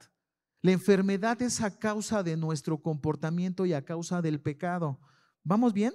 La 0.62 0.72
enfermedad 0.72 1.40
es 1.42 1.60
a 1.60 1.76
causa 1.76 2.22
de 2.22 2.36
nuestro 2.36 2.80
comportamiento 2.80 3.66
y 3.66 3.72
a 3.72 3.84
causa 3.84 4.22
del 4.22 4.40
pecado. 4.40 5.00
¿Vamos 5.42 5.72
bien? 5.72 5.92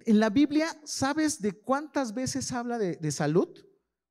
En 0.00 0.20
la 0.20 0.30
Biblia, 0.30 0.68
¿sabes 0.84 1.40
de 1.40 1.52
cuántas 1.52 2.12
veces 2.12 2.52
habla 2.52 2.78
de, 2.78 3.10
salud? 3.10 3.48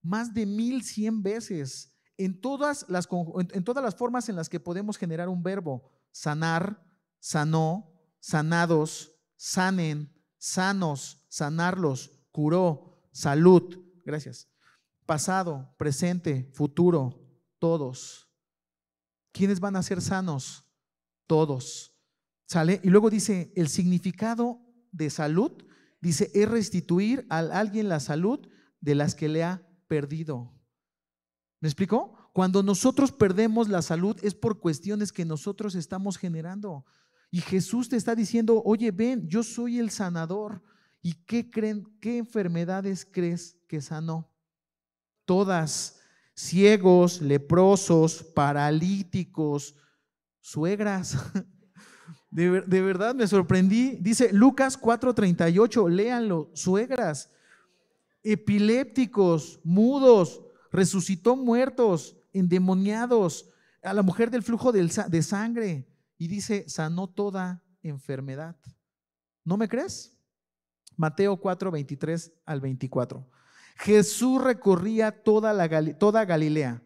Más 0.01 0.33
de 0.33 0.45
mil 0.45 0.83
cien 0.83 1.21
veces. 1.21 1.95
En 2.17 2.39
todas, 2.39 2.85
las, 2.89 3.07
en 3.53 3.63
todas 3.63 3.83
las 3.83 3.95
formas 3.95 4.29
en 4.29 4.35
las 4.35 4.49
que 4.49 4.59
podemos 4.59 4.97
generar 4.97 5.29
un 5.29 5.43
verbo. 5.43 5.91
Sanar, 6.11 6.83
sanó, 7.19 7.93
sanados, 8.19 9.15
sanen, 9.35 10.11
sanos, 10.37 11.25
sanarlos, 11.29 12.11
curó, 12.31 12.99
salud. 13.11 13.83
Gracias. 14.05 14.47
Pasado, 15.05 15.73
presente, 15.77 16.49
futuro, 16.53 17.20
todos. 17.61 18.27
¿Quiénes 19.31 19.61
van 19.61 19.77
a 19.77 19.83
ser 19.83 20.01
sanos? 20.01 20.65
Todos. 21.27 21.93
¿Sale? 22.45 22.81
Y 22.83 22.89
luego 22.89 23.09
dice, 23.09 23.53
el 23.55 23.69
significado 23.69 24.59
de 24.91 25.09
salud 25.09 25.63
Dice, 26.01 26.31
es 26.33 26.49
restituir 26.49 27.27
a 27.29 27.39
alguien 27.39 27.87
la 27.87 27.99
salud 27.99 28.39
de 28.81 28.95
las 28.95 29.13
que 29.13 29.29
le 29.29 29.43
ha 29.43 29.61
perdido. 29.87 30.51
¿Me 31.59 31.67
explico? 31.67 32.17
Cuando 32.33 32.63
nosotros 32.63 33.11
perdemos 33.11 33.69
la 33.69 33.83
salud 33.83 34.17
es 34.23 34.33
por 34.33 34.59
cuestiones 34.59 35.11
que 35.11 35.25
nosotros 35.25 35.75
estamos 35.75 36.17
generando. 36.17 36.85
Y 37.29 37.41
Jesús 37.41 37.87
te 37.87 37.97
está 37.97 38.15
diciendo, 38.15 38.63
oye, 38.65 38.89
ven, 38.89 39.27
yo 39.27 39.43
soy 39.43 39.77
el 39.77 39.91
sanador. 39.91 40.63
¿Y 41.03 41.13
qué 41.25 41.51
creen, 41.51 41.85
qué 42.01 42.17
enfermedades 42.17 43.07
crees 43.09 43.59
que 43.67 43.79
sanó? 43.79 44.31
Todas, 45.25 45.99
ciegos, 46.41 47.21
leprosos, 47.21 48.23
paralíticos, 48.23 49.75
suegras. 50.39 51.17
De, 52.31 52.49
verdad 52.81 53.13
me 53.13 53.27
sorprendí. 53.27 53.97
Dice 53.99 54.31
Lucas 54.31 54.79
4:38, 54.79 55.89
léanlo, 55.89 56.49
suegras, 56.53 57.29
epilépticos, 58.23 59.59
mudos, 59.63 60.41
resucitó 60.71 61.35
muertos, 61.35 62.17
endemoniados, 62.31 63.49
a 63.83 63.93
la 63.93 64.01
mujer 64.01 64.31
del 64.31 64.43
flujo 64.43 64.71
de 64.71 65.21
sangre. 65.21 65.87
Y 66.17 66.27
dice, 66.27 66.69
sanó 66.69 67.09
toda 67.09 67.63
enfermedad. 67.83 68.55
¿No 69.43 69.57
me 69.57 69.67
crees? 69.67 70.17
Mateo 70.95 71.35
4, 71.35 71.69
23 71.71 72.31
al 72.45 72.61
24. 72.61 73.27
Jesús 73.81 74.43
recorría 74.43 75.23
toda, 75.23 75.53
la, 75.53 75.67
Galilea, 75.67 76.83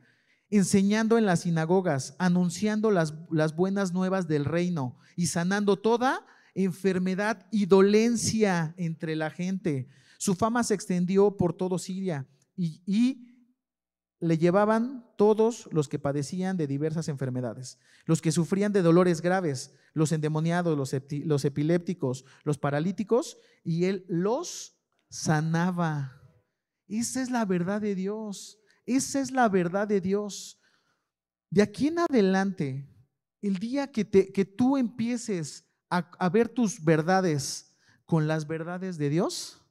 enseñando 0.50 1.18
en 1.18 1.26
las 1.26 1.42
sinagogas, 1.42 2.16
anunciando 2.20 2.90
las, 2.90 3.14
buenas 3.56 3.92
nuevas 3.92 4.30
del 4.30 4.46
reino 4.46 4.98
y 5.18 5.28
sanando 5.28 5.76
toda 5.76 6.26
enfermedad 6.54 7.48
y 7.52 7.66
dolencia 7.66 8.74
entre 8.78 9.18
la 9.18 9.30
gente. 9.30 9.90
Su 10.18 10.36
fama 10.36 10.64
se 10.64 10.74
extendió 10.74 11.36
por 11.36 11.54
todo 11.54 11.78
Siria 11.78 12.28
y, 12.56 13.32
le 14.22 14.38
llevaban 14.38 15.06
todos 15.18 15.68
los 15.74 15.90
que 15.90 16.00
padecían 16.00 16.56
de 16.56 16.66
diversas 16.66 17.10
enfermedades, 17.10 17.78
los 18.06 18.22
que 18.22 18.32
sufrían 18.32 18.72
de 18.72 18.82
dolores 18.82 19.22
graves, 19.22 19.74
los 19.94 20.14
endemoniados, 20.14 20.78
los 20.78 21.46
epilépticos, 21.46 22.24
los 22.46 22.58
paralíticos, 22.58 23.38
y 23.66 23.86
él 23.86 24.06
los 24.08 24.80
sanaba. 25.10 26.25
Esa 26.88 27.22
es 27.22 27.30
la 27.30 27.46
verdad 27.46 27.82
de 27.82 27.96
Dios. 27.96 28.60
Esa 28.86 29.20
es 29.20 29.32
la 29.32 29.50
verdad 29.50 29.88
de 29.88 30.02
Dios. 30.02 30.60
De 31.50 31.62
aquí 31.62 31.88
en 31.88 32.00
adelante, 32.00 32.88
el 33.42 33.58
día 33.58 33.92
que, 33.92 34.04
tú 34.46 34.78
empieces 34.78 35.66
a, 35.90 36.30
ver 36.30 36.50
tus 36.50 36.84
verdades 36.84 37.76
con 38.06 38.28
las 38.28 38.48
verdades 38.48 38.98
de 38.98 39.10
Dios, 39.10 39.62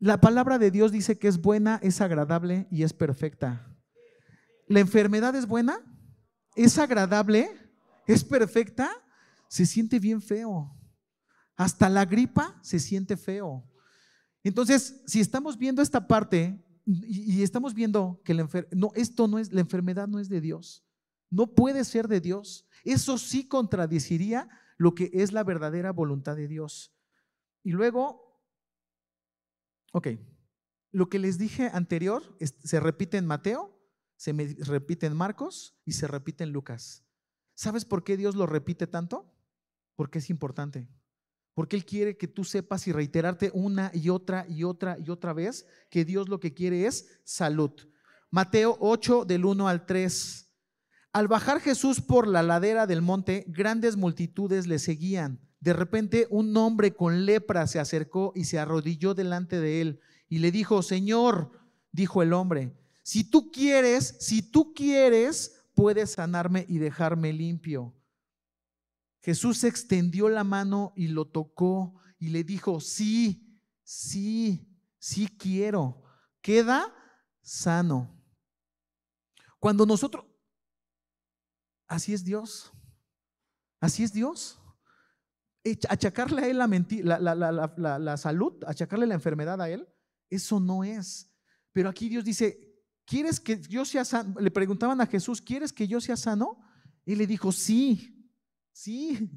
la 0.00 0.20
palabra 0.20 0.58
de 0.58 0.70
Dios 0.70 0.92
dice 0.92 1.18
que 1.18 1.28
es 1.28 1.40
buena, 1.40 1.80
es 1.82 2.00
agradable 2.00 2.68
y 2.70 2.84
es 2.84 2.92
perfecta. 2.92 3.76
¿La 4.68 4.80
enfermedad 4.80 5.34
es 5.34 5.46
buena? 5.46 5.80
¿Es 6.54 6.78
agradable? 6.78 7.50
¿Es 8.06 8.22
perfecta? 8.22 8.90
Se 9.48 9.66
siente 9.66 9.98
bien 9.98 10.22
feo. 10.22 10.74
Hasta 11.56 11.88
la 11.88 12.04
gripa 12.04 12.58
se 12.62 12.78
siente 12.78 13.16
feo. 13.16 13.68
Entonces, 14.48 15.02
si 15.06 15.20
estamos 15.20 15.58
viendo 15.58 15.82
esta 15.82 16.08
parte 16.08 16.58
y, 16.86 17.42
estamos 17.42 17.74
viendo 17.74 18.22
que 18.24 18.32
la 18.32 18.48
no, 18.72 18.92
esto 18.94 19.28
no 19.28 19.38
es, 19.38 19.52
la 19.52 19.60
enfermedad 19.60 20.08
no 20.08 20.18
es 20.18 20.30
de 20.30 20.40
Dios. 20.40 20.86
No 21.30 21.54
puede 21.54 21.84
ser 21.84 22.08
de 22.08 22.22
Dios. 22.22 22.66
Eso 22.82 23.18
sí 23.18 23.46
contradeciría 23.46 24.48
lo 24.78 24.94
que 24.94 25.10
es 25.12 25.32
la 25.32 25.44
verdadera 25.44 25.92
voluntad 25.92 26.34
de 26.34 26.48
Dios. 26.48 26.94
Y 27.62 27.72
luego, 27.72 28.40
ok, 29.92 30.08
lo 30.92 31.10
que 31.10 31.18
les 31.18 31.36
dije 31.36 31.68
anterior 31.74 32.22
se 32.40 32.80
repite 32.80 33.18
en 33.18 33.26
Mateo, 33.26 33.78
se 34.16 34.32
repite 34.32 35.04
en 35.04 35.14
Marcos 35.14 35.78
y 35.84 35.92
se 35.92 36.08
repite 36.08 36.42
en 36.42 36.52
Lucas. 36.52 37.04
¿Sabes 37.52 37.84
por 37.84 38.02
qué 38.02 38.16
Dios 38.16 38.34
lo 38.34 38.46
repite 38.46 38.86
tanto? 38.86 39.30
Porque 39.94 40.20
es 40.20 40.30
importante. 40.30 40.88
Porque 41.58 41.74
Él 41.74 41.84
quiere 41.84 42.16
que 42.16 42.28
tú 42.28 42.44
sepas 42.44 42.86
y 42.86 42.92
reiterarte 42.92 43.50
una 43.52 43.90
y 43.92 44.10
otra 44.10 44.46
y 44.48 44.62
otra 44.62 44.96
y 45.04 45.10
otra 45.10 45.32
vez 45.32 45.66
que 45.90 46.04
Dios 46.04 46.28
lo 46.28 46.38
que 46.38 46.54
quiere 46.54 46.86
es 46.86 47.18
salud. 47.24 47.72
Mateo 48.30 48.76
8 48.78 49.24
del 49.24 49.44
1 49.44 49.66
al 49.66 49.84
3. 49.84 50.48
Al 51.12 51.26
bajar 51.26 51.58
Jesús 51.58 52.00
por 52.00 52.28
la 52.28 52.44
ladera 52.44 52.86
del 52.86 53.02
monte, 53.02 53.44
grandes 53.48 53.96
multitudes 53.96 54.68
le 54.68 54.78
seguían. 54.78 55.40
De 55.58 55.72
repente 55.72 56.28
un 56.30 56.56
hombre 56.56 56.94
con 56.94 57.26
lepra 57.26 57.66
se 57.66 57.80
acercó 57.80 58.32
y 58.36 58.44
se 58.44 58.60
arrodilló 58.60 59.14
delante 59.14 59.58
de 59.58 59.80
él 59.80 60.00
y 60.28 60.38
le 60.38 60.52
dijo, 60.52 60.80
Señor, 60.84 61.50
dijo 61.90 62.22
el 62.22 62.34
hombre, 62.34 62.72
si 63.02 63.24
tú 63.24 63.50
quieres, 63.50 64.14
si 64.20 64.42
tú 64.42 64.74
quieres, 64.74 65.64
puedes 65.74 66.12
sanarme 66.12 66.66
y 66.68 66.78
dejarme 66.78 67.32
limpio. 67.32 67.97
Jesús 69.20 69.64
extendió 69.64 70.28
la 70.28 70.44
mano 70.44 70.92
y 70.96 71.08
lo 71.08 71.26
tocó 71.26 72.00
y 72.18 72.28
le 72.28 72.44
dijo, 72.44 72.80
sí, 72.80 73.60
sí, 73.82 74.68
sí 74.98 75.28
quiero, 75.38 76.02
queda 76.40 76.94
sano. 77.40 78.14
Cuando 79.58 79.86
nosotros, 79.86 80.24
así 81.86 82.14
es 82.14 82.24
Dios, 82.24 82.72
así 83.80 84.04
es 84.04 84.12
Dios. 84.12 84.60
Achacarle 85.88 86.42
a 86.42 86.48
Él 86.48 86.58
la, 86.58 87.18
la, 87.18 87.98
la, 87.98 88.16
salud, 88.16 88.54
achacarle 88.66 89.06
la 89.06 89.14
enfermedad 89.14 89.60
a 89.60 89.68
Él, 89.68 89.86
eso 90.30 90.60
no 90.60 90.84
es. 90.84 91.30
Pero 91.72 91.88
aquí 91.88 92.08
Dios 92.08 92.24
dice, 92.24 92.58
¿quieres 93.04 93.38
que 93.40 93.60
yo 93.60 93.84
sea 93.84 94.04
sano? 94.04 94.40
Le 94.40 94.50
preguntaban 94.50 95.00
a 95.00 95.06
Jesús, 95.06 95.42
¿quieres 95.42 95.72
que 95.72 95.86
yo 95.86 96.00
sea 96.00 96.16
sano? 96.16 96.58
Y 97.04 97.16
le 97.16 97.26
dijo, 97.26 97.52
sí, 97.52 98.17
Sí, 98.78 99.28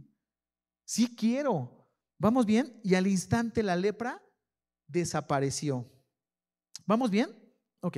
sí 0.85 1.15
quiero. 1.15 1.89
¿Vamos 2.19 2.45
bien? 2.45 2.79
Y 2.83 2.93
al 2.93 3.07
instante 3.07 3.63
la 3.63 3.75
lepra 3.75 4.23
desapareció. 4.85 5.91
¿Vamos 6.85 7.09
bien? 7.09 7.35
Ok. 7.79 7.97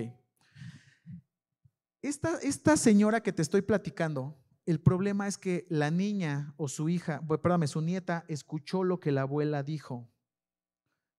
Esta, 2.01 2.38
esta 2.38 2.77
señora 2.77 3.21
que 3.21 3.34
te 3.34 3.41
estoy 3.41 3.62
platicando, 3.62 4.41
el 4.65 4.79
problema 4.79 5.27
es 5.27 5.38
que 5.38 5.67
la 5.69 5.91
niña 5.91 6.53
o 6.56 6.69
su 6.69 6.88
hija, 6.88 7.21
perdóname, 7.27 7.67
su 7.67 7.82
nieta 7.82 8.23
escuchó 8.29 8.86
lo 8.86 9.01
que 9.01 9.12
la 9.12 9.23
abuela 9.23 9.63
dijo. 9.63 10.10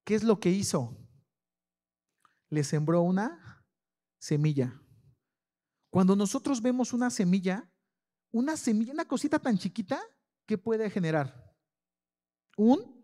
¿Qué 0.05 0.15
es 0.15 0.25
lo 0.25 0.41
que 0.41 0.49
hizo? 0.49 0.97
Le 2.49 2.65
sembró 2.65 3.03
una 3.03 3.63
semilla. 4.19 4.81
Cuando 5.91 6.17
nosotros 6.17 6.63
vemos 6.63 6.95
una 6.95 7.11
semilla, 7.11 7.71
una 8.33 8.57
semilla, 8.57 8.95
una 8.95 9.05
cosita 9.07 9.39
tan 9.39 9.59
chiquita, 9.59 10.01
¿qué 10.47 10.59
puede 10.59 10.91
generar? 10.91 11.55
Un 12.57 12.95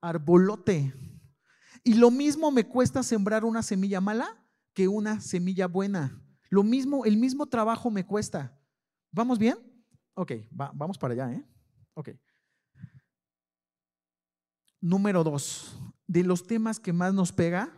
arbolote. 0.00 0.92
Y 1.82 1.94
lo 1.94 2.10
mismo 2.10 2.50
me 2.50 2.66
cuesta 2.66 3.02
sembrar 3.02 3.44
una 3.44 3.62
semilla 3.62 4.00
mala 4.00 4.44
que 4.74 4.88
una 4.88 5.20
semilla 5.20 5.66
buena. 5.66 6.22
Lo 6.50 6.62
mismo, 6.62 7.04
el 7.04 7.16
mismo 7.16 7.46
trabajo 7.46 7.90
me 7.90 8.04
cuesta. 8.04 8.58
¿Vamos 9.12 9.38
bien? 9.38 9.56
Ok, 10.14 10.32
vamos 10.50 10.98
para 10.98 11.14
allá, 11.14 11.32
¿eh? 11.32 11.46
Ok. 11.94 12.10
Número 14.80 15.24
dos, 15.24 15.78
de 16.06 16.22
los 16.22 16.46
temas 16.46 16.78
que 16.78 16.92
más 16.92 17.14
nos 17.14 17.32
pega 17.32 17.72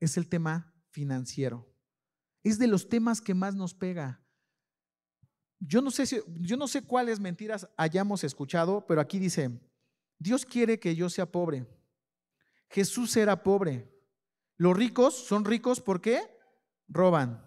es 0.00 0.16
el 0.16 0.28
tema 0.28 0.74
financiero. 0.90 1.72
Es 2.42 2.58
de 2.58 2.66
los 2.66 2.88
temas 2.88 3.20
que 3.20 3.34
más 3.34 3.54
nos 3.54 3.74
pega. 3.74 4.23
Yo 5.60 5.80
no 5.80 5.90
sé 5.90 6.06
si, 6.06 6.20
yo 6.40 6.56
no 6.56 6.68
sé 6.68 6.82
cuáles 6.82 7.20
mentiras 7.20 7.68
hayamos 7.76 8.24
escuchado, 8.24 8.86
pero 8.86 9.00
aquí 9.00 9.18
dice, 9.18 9.60
Dios 10.18 10.44
quiere 10.44 10.78
que 10.78 10.94
yo 10.94 11.08
sea 11.08 11.30
pobre. 11.30 11.66
Jesús 12.68 13.16
era 13.16 13.42
pobre. 13.42 13.90
Los 14.56 14.76
ricos 14.76 15.14
son 15.14 15.44
ricos 15.44 15.80
porque 15.80 16.20
roban. 16.88 17.46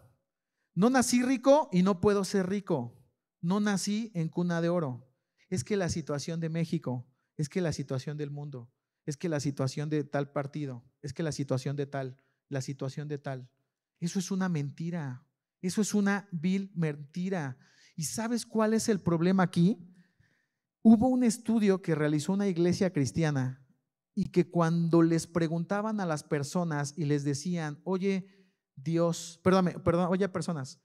No 0.74 0.90
nací 0.90 1.24
rico 1.24 1.70
y 1.72 1.82
no 1.84 2.02
puedo 2.02 2.24
ser 2.24 2.48
rico. 2.48 2.94
No 3.42 3.60
nací 3.60 4.12
en 4.14 4.30
cuna 4.30 4.62
de 4.62 4.70
oro. 4.70 5.08
Es 5.50 5.64
que 5.64 5.78
la 5.78 5.90
situación 5.90 6.40
de 6.40 6.50
México, 6.50 7.08
es 7.38 7.50
que 7.50 7.62
la 7.62 7.72
situación 7.72 8.18
del 8.18 8.32
mundo, 8.32 8.72
es 9.06 9.16
que 9.18 9.30
la 9.30 9.40
situación 9.40 9.90
de 9.90 10.04
tal 10.04 10.32
partido, 10.32 10.84
es 11.02 11.14
que 11.14 11.24
la 11.24 11.32
situación 11.32 11.76
de 11.76 11.86
tal, 11.86 12.18
la 12.50 12.62
situación 12.62 13.08
de 13.08 13.18
tal. 13.18 13.50
Eso 14.00 14.20
es 14.20 14.32
una 14.32 14.50
mentira. 14.50 15.26
Eso 15.62 15.82
es 15.82 15.94
una 15.94 16.28
vil 16.32 16.72
mentira. 16.76 17.58
¿Y 17.98 18.04
sabes 18.04 18.46
cuál 18.46 18.76
es 18.76 18.90
el 18.90 19.00
problema 19.00 19.42
aquí? 19.42 19.80
Hubo 20.84 21.08
un 21.08 21.24
estudio 21.24 21.82
que 21.82 21.96
realizó 21.96 22.32
una 22.32 22.48
iglesia 22.48 22.94
cristiana 22.94 23.66
y 24.14 24.30
que 24.30 24.52
cuando 24.52 25.02
les 25.02 25.26
preguntaban 25.26 26.00
a 26.00 26.06
las 26.06 26.24
personas 26.24 26.94
y 26.96 27.06
les 27.06 27.24
decían, 27.24 27.82
oye, 27.84 28.28
Dios, 28.76 29.40
perdóname, 29.44 29.80
perdón, 29.80 30.10
oye, 30.12 30.30
personas, 30.30 30.80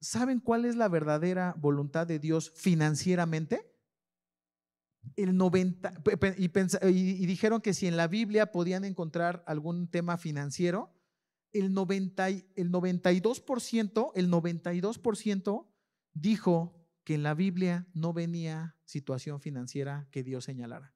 ¿saben 0.00 0.38
cuál 0.38 0.64
es 0.66 0.76
la 0.76 0.88
verdadera 0.88 1.56
voluntad 1.58 2.06
de 2.06 2.20
Dios 2.20 2.52
financieramente? 2.54 3.68
El 5.16 5.36
90, 5.36 5.94
y, 6.82 7.22
y, 7.22 7.26
dijeron 7.26 7.60
que 7.60 7.74
si 7.74 7.88
en 7.88 7.96
la 7.96 8.06
Biblia 8.06 8.52
podían 8.52 8.84
encontrar 8.84 9.42
algún 9.48 9.88
tema 9.88 10.16
financiero, 10.16 10.94
el, 11.52 11.74
90, 11.74 12.28
el 12.28 12.70
92%, 12.70 14.12
el 14.14 14.30
92% 14.30 15.66
dijo 16.16 16.74
que 17.04 17.14
en 17.14 17.22
la 17.22 17.34
Biblia 17.34 17.86
no 17.94 18.12
venía 18.12 18.76
situación 18.84 19.40
financiera 19.40 20.08
que 20.10 20.22
Dios 20.22 20.44
señalara. 20.44 20.94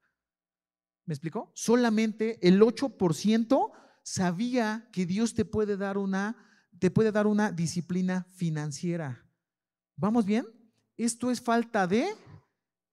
¿Me 1.05 1.13
explicó? 1.13 1.51
Solamente 1.55 2.45
el 2.47 2.59
8% 2.61 3.71
sabía 4.03 4.89
que 4.91 5.05
Dios 5.05 5.33
te 5.33 5.45
puede 5.45 5.77
dar 5.77 5.97
una 5.97 6.47
te 6.79 6.89
puede 6.89 7.11
dar 7.11 7.27
una 7.27 7.51
disciplina 7.51 8.25
financiera. 8.31 9.23
¿Vamos 9.95 10.25
bien? 10.25 10.47
Esto 10.97 11.29
es 11.29 11.39
falta 11.39 11.85
de 11.85 12.07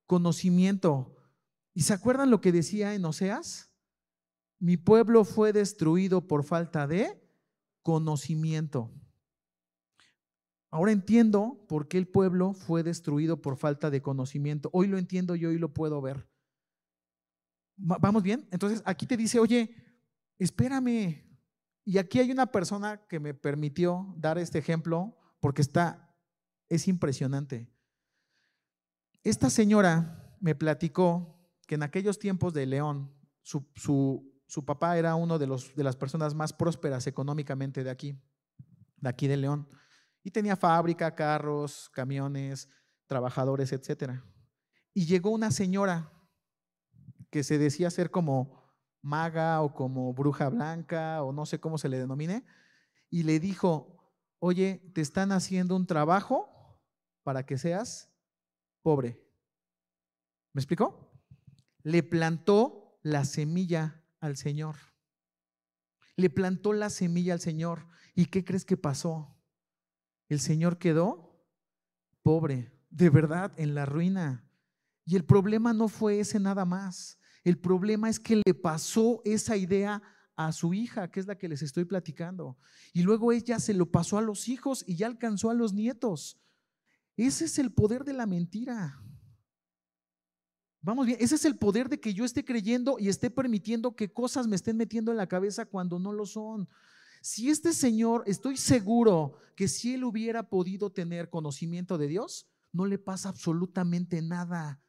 conocimiento. 0.04 1.16
¿Y 1.72 1.82
se 1.82 1.94
acuerdan 1.94 2.28
lo 2.28 2.42
que 2.42 2.52
decía 2.52 2.94
en 2.94 3.06
Oseas? 3.06 3.70
Mi 4.58 4.76
pueblo 4.76 5.24
fue 5.24 5.54
destruido 5.54 6.26
por 6.26 6.44
falta 6.44 6.86
de 6.86 7.18
conocimiento. 7.80 8.92
Ahora 10.70 10.92
entiendo 10.92 11.64
por 11.68 11.88
qué 11.88 11.98
el 11.98 12.06
pueblo 12.06 12.52
fue 12.52 12.82
destruido 12.82 13.40
por 13.40 13.56
falta 13.56 13.90
de 13.90 14.02
conocimiento. 14.02 14.68
Hoy 14.72 14.86
lo 14.86 14.98
entiendo 14.98 15.34
y 15.34 15.46
hoy 15.46 15.58
lo 15.58 15.72
puedo 15.72 16.00
ver. 16.02 16.28
¿Vamos 17.76 18.22
bien? 18.22 18.46
Entonces 18.50 18.82
aquí 18.84 19.06
te 19.06 19.16
dice, 19.16 19.38
oye, 19.38 19.74
espérame. 20.38 21.24
Y 21.84 21.96
aquí 21.98 22.18
hay 22.18 22.30
una 22.30 22.46
persona 22.46 23.06
que 23.08 23.18
me 23.18 23.32
permitió 23.32 24.14
dar 24.18 24.36
este 24.36 24.58
ejemplo 24.58 25.16
porque 25.40 25.62
está, 25.62 26.14
es 26.68 26.86
impresionante. 26.86 27.72
Esta 29.22 29.48
señora 29.48 30.36
me 30.40 30.54
platicó 30.54 31.50
que 31.66 31.76
en 31.76 31.82
aquellos 31.82 32.18
tiempos 32.18 32.52
de 32.52 32.66
León, 32.66 33.14
su, 33.42 33.64
su 34.48 34.64
papá 34.64 34.98
era 34.98 35.14
uno 35.14 35.38
de, 35.38 35.46
los, 35.46 35.74
de 35.76 35.84
las 35.84 35.94
personas 35.94 36.34
más 36.34 36.52
prósperas 36.52 37.06
económicamente 37.06 37.84
de 37.84 37.90
aquí, 37.90 38.18
de 38.96 39.08
aquí 39.08 39.28
de 39.28 39.36
León. 39.36 39.68
Y 40.22 40.30
tenía 40.30 40.56
fábrica, 40.56 41.14
carros, 41.14 41.88
camiones, 41.90 42.68
trabajadores, 43.06 43.72
etc. 43.72 44.20
Y 44.94 45.06
llegó 45.06 45.30
una 45.30 45.50
señora 45.50 46.12
que 47.30 47.42
se 47.42 47.58
decía 47.58 47.90
ser 47.90 48.10
como 48.10 48.58
maga 49.02 49.62
o 49.62 49.74
como 49.74 50.12
bruja 50.12 50.48
blanca 50.48 51.22
o 51.22 51.32
no 51.32 51.46
sé 51.46 51.60
cómo 51.60 51.78
se 51.78 51.88
le 51.88 51.98
denomine, 51.98 52.44
y 53.10 53.22
le 53.22 53.40
dijo, 53.40 54.12
oye, 54.38 54.82
te 54.94 55.00
están 55.00 55.32
haciendo 55.32 55.76
un 55.76 55.86
trabajo 55.86 56.82
para 57.22 57.46
que 57.46 57.58
seas 57.58 58.12
pobre. 58.82 59.22
¿Me 60.52 60.60
explicó? 60.60 61.12
Le 61.82 62.02
plantó 62.02 62.98
la 63.02 63.24
semilla 63.24 64.04
al 64.20 64.36
Señor. 64.36 64.76
Le 66.16 66.30
plantó 66.30 66.72
la 66.72 66.90
semilla 66.90 67.32
al 67.32 67.40
Señor. 67.40 67.86
¿Y 68.14 68.26
qué 68.26 68.44
crees 68.44 68.64
que 68.64 68.76
pasó? 68.76 69.37
El 70.28 70.40
Señor 70.40 70.78
quedó 70.78 71.28
pobre, 72.22 72.72
de 72.90 73.10
verdad, 73.10 73.52
en 73.56 73.74
la 73.74 73.86
ruina. 73.86 74.44
Y 75.04 75.16
el 75.16 75.24
problema 75.24 75.72
no 75.72 75.88
fue 75.88 76.20
ese 76.20 76.38
nada 76.38 76.64
más. 76.64 77.18
El 77.44 77.58
problema 77.58 78.10
es 78.10 78.20
que 78.20 78.42
le 78.44 78.54
pasó 78.54 79.22
esa 79.24 79.56
idea 79.56 80.02
a 80.36 80.52
su 80.52 80.74
hija, 80.74 81.10
que 81.10 81.20
es 81.20 81.26
la 81.26 81.38
que 81.38 81.48
les 81.48 81.62
estoy 81.62 81.84
platicando. 81.84 82.58
Y 82.92 83.02
luego 83.02 83.32
ella 83.32 83.58
se 83.58 83.74
lo 83.74 83.90
pasó 83.90 84.18
a 84.18 84.22
los 84.22 84.48
hijos 84.48 84.84
y 84.86 84.96
ya 84.96 85.06
alcanzó 85.06 85.50
a 85.50 85.54
los 85.54 85.72
nietos. 85.72 86.38
Ese 87.16 87.46
es 87.46 87.58
el 87.58 87.72
poder 87.72 88.04
de 88.04 88.12
la 88.12 88.26
mentira. 88.26 89.02
Vamos 90.80 91.06
bien, 91.06 91.18
ese 91.20 91.34
es 91.34 91.44
el 91.44 91.56
poder 91.56 91.88
de 91.88 91.98
que 91.98 92.14
yo 92.14 92.24
esté 92.24 92.44
creyendo 92.44 92.98
y 93.00 93.08
esté 93.08 93.30
permitiendo 93.30 93.96
que 93.96 94.12
cosas 94.12 94.46
me 94.46 94.54
estén 94.54 94.76
metiendo 94.76 95.10
en 95.10 95.16
la 95.16 95.26
cabeza 95.26 95.66
cuando 95.66 95.98
no 95.98 96.12
lo 96.12 96.24
son. 96.24 96.68
Si 97.20 97.50
este 97.50 97.72
señor, 97.72 98.24
estoy 98.26 98.56
seguro 98.56 99.38
que 99.56 99.68
si 99.68 99.94
él 99.94 100.04
hubiera 100.04 100.48
podido 100.48 100.90
tener 100.90 101.30
conocimiento 101.30 101.98
de 101.98 102.06
Dios, 102.06 102.48
no 102.72 102.86
le 102.86 102.98
pasa 102.98 103.28
absolutamente 103.28 104.22
nada. 104.22 104.80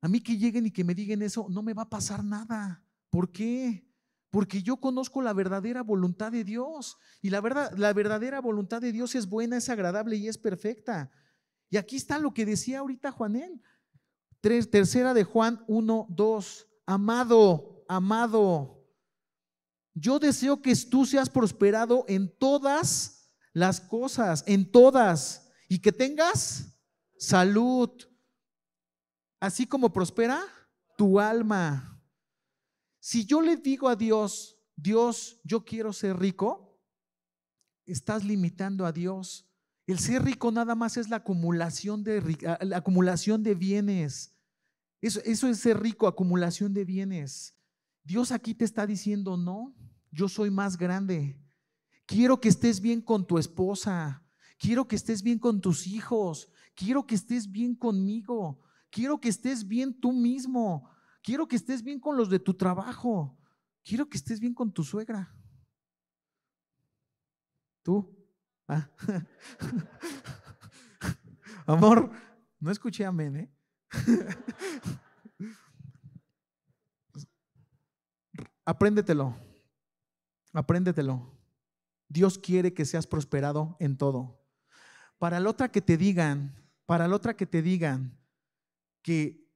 A 0.00 0.08
mí 0.08 0.20
que 0.20 0.36
lleguen 0.36 0.66
y 0.66 0.70
que 0.70 0.84
me 0.84 0.94
digan 0.94 1.22
eso, 1.22 1.46
no 1.48 1.62
me 1.62 1.72
va 1.72 1.84
a 1.84 1.88
pasar 1.88 2.22
nada. 2.22 2.84
¿Por 3.08 3.32
qué? 3.32 3.88
Porque 4.28 4.62
yo 4.62 4.76
conozco 4.76 5.22
la 5.22 5.32
verdadera 5.32 5.82
voluntad 5.82 6.32
de 6.32 6.44
Dios. 6.44 6.98
Y 7.22 7.30
la, 7.30 7.40
verdad, 7.40 7.72
la 7.78 7.92
verdadera 7.92 8.40
voluntad 8.40 8.82
de 8.82 8.92
Dios 8.92 9.14
es 9.14 9.28
buena, 9.28 9.56
es 9.56 9.68
agradable 9.68 10.16
y 10.16 10.28
es 10.28 10.36
perfecta. 10.36 11.10
Y 11.70 11.76
aquí 11.76 11.96
está 11.96 12.18
lo 12.18 12.34
que 12.34 12.44
decía 12.44 12.80
ahorita 12.80 13.12
Juanel. 13.12 13.62
tercera 14.40 15.14
de 15.14 15.24
Juan 15.24 15.64
1, 15.68 16.08
2. 16.10 16.68
Amado, 16.86 17.84
amado, 17.88 18.73
yo 19.94 20.18
deseo 20.18 20.60
que 20.60 20.74
tú 20.76 21.06
seas 21.06 21.30
prosperado 21.30 22.04
en 22.08 22.28
todas 22.36 23.30
las 23.52 23.80
cosas, 23.80 24.42
en 24.46 24.70
todas, 24.70 25.48
y 25.68 25.78
que 25.78 25.92
tengas 25.92 26.76
salud, 27.16 27.90
así 29.40 29.66
como 29.66 29.92
prospera 29.92 30.42
tu 30.98 31.20
alma. 31.20 32.02
Si 32.98 33.24
yo 33.24 33.40
le 33.40 33.56
digo 33.56 33.88
a 33.88 33.94
Dios, 33.94 34.58
Dios, 34.74 35.40
yo 35.44 35.64
quiero 35.64 35.92
ser 35.92 36.18
rico, 36.18 36.80
estás 37.86 38.24
limitando 38.24 38.86
a 38.86 38.92
Dios. 38.92 39.48
El 39.86 39.98
ser 40.00 40.24
rico 40.24 40.50
nada 40.50 40.74
más 40.74 40.96
es 40.96 41.08
la 41.08 41.16
acumulación 41.16 42.02
de, 42.02 42.58
la 42.62 42.78
acumulación 42.78 43.42
de 43.42 43.54
bienes. 43.54 44.34
Eso, 45.00 45.20
eso 45.24 45.48
es 45.48 45.60
ser 45.60 45.80
rico, 45.80 46.08
acumulación 46.08 46.72
de 46.72 46.84
bienes. 46.84 47.54
Dios 48.02 48.32
aquí 48.32 48.54
te 48.54 48.64
está 48.64 48.86
diciendo, 48.86 49.36
no, 49.36 49.74
yo 50.14 50.28
soy 50.28 50.50
más 50.50 50.78
grande. 50.78 51.38
Quiero 52.06 52.40
que 52.40 52.48
estés 52.48 52.80
bien 52.80 53.02
con 53.02 53.26
tu 53.26 53.36
esposa. 53.38 54.22
Quiero 54.58 54.86
que 54.86 54.94
estés 54.96 55.22
bien 55.22 55.38
con 55.38 55.60
tus 55.60 55.86
hijos. 55.86 56.48
Quiero 56.74 57.06
que 57.06 57.16
estés 57.16 57.50
bien 57.50 57.74
conmigo. 57.74 58.62
Quiero 58.90 59.20
que 59.20 59.28
estés 59.28 59.66
bien 59.66 59.98
tú 60.00 60.12
mismo. 60.12 60.88
Quiero 61.22 61.48
que 61.48 61.56
estés 61.56 61.82
bien 61.82 61.98
con 61.98 62.16
los 62.16 62.30
de 62.30 62.38
tu 62.38 62.54
trabajo. 62.54 63.36
Quiero 63.82 64.08
que 64.08 64.16
estés 64.16 64.38
bien 64.38 64.54
con 64.54 64.72
tu 64.72 64.84
suegra. 64.84 65.34
¿Tú? 67.82 68.16
Ah. 68.68 68.88
Amor, 71.66 72.12
no 72.60 72.70
escuché 72.70 73.04
amén, 73.04 73.36
¿eh? 73.36 73.52
Apréndetelo. 78.64 79.43
Apréndetelo. 80.54 81.36
Dios 82.08 82.38
quiere 82.38 82.72
que 82.72 82.86
seas 82.86 83.06
prosperado 83.06 83.76
en 83.80 83.98
todo. 83.98 84.40
Para 85.18 85.40
la 85.40 85.50
otra 85.50 85.70
que 85.70 85.82
te 85.82 85.96
digan, 85.96 86.54
para 86.86 87.06
la 87.08 87.16
otra 87.16 87.36
que 87.36 87.44
te 87.44 87.60
digan 87.60 88.18
que, 89.02 89.50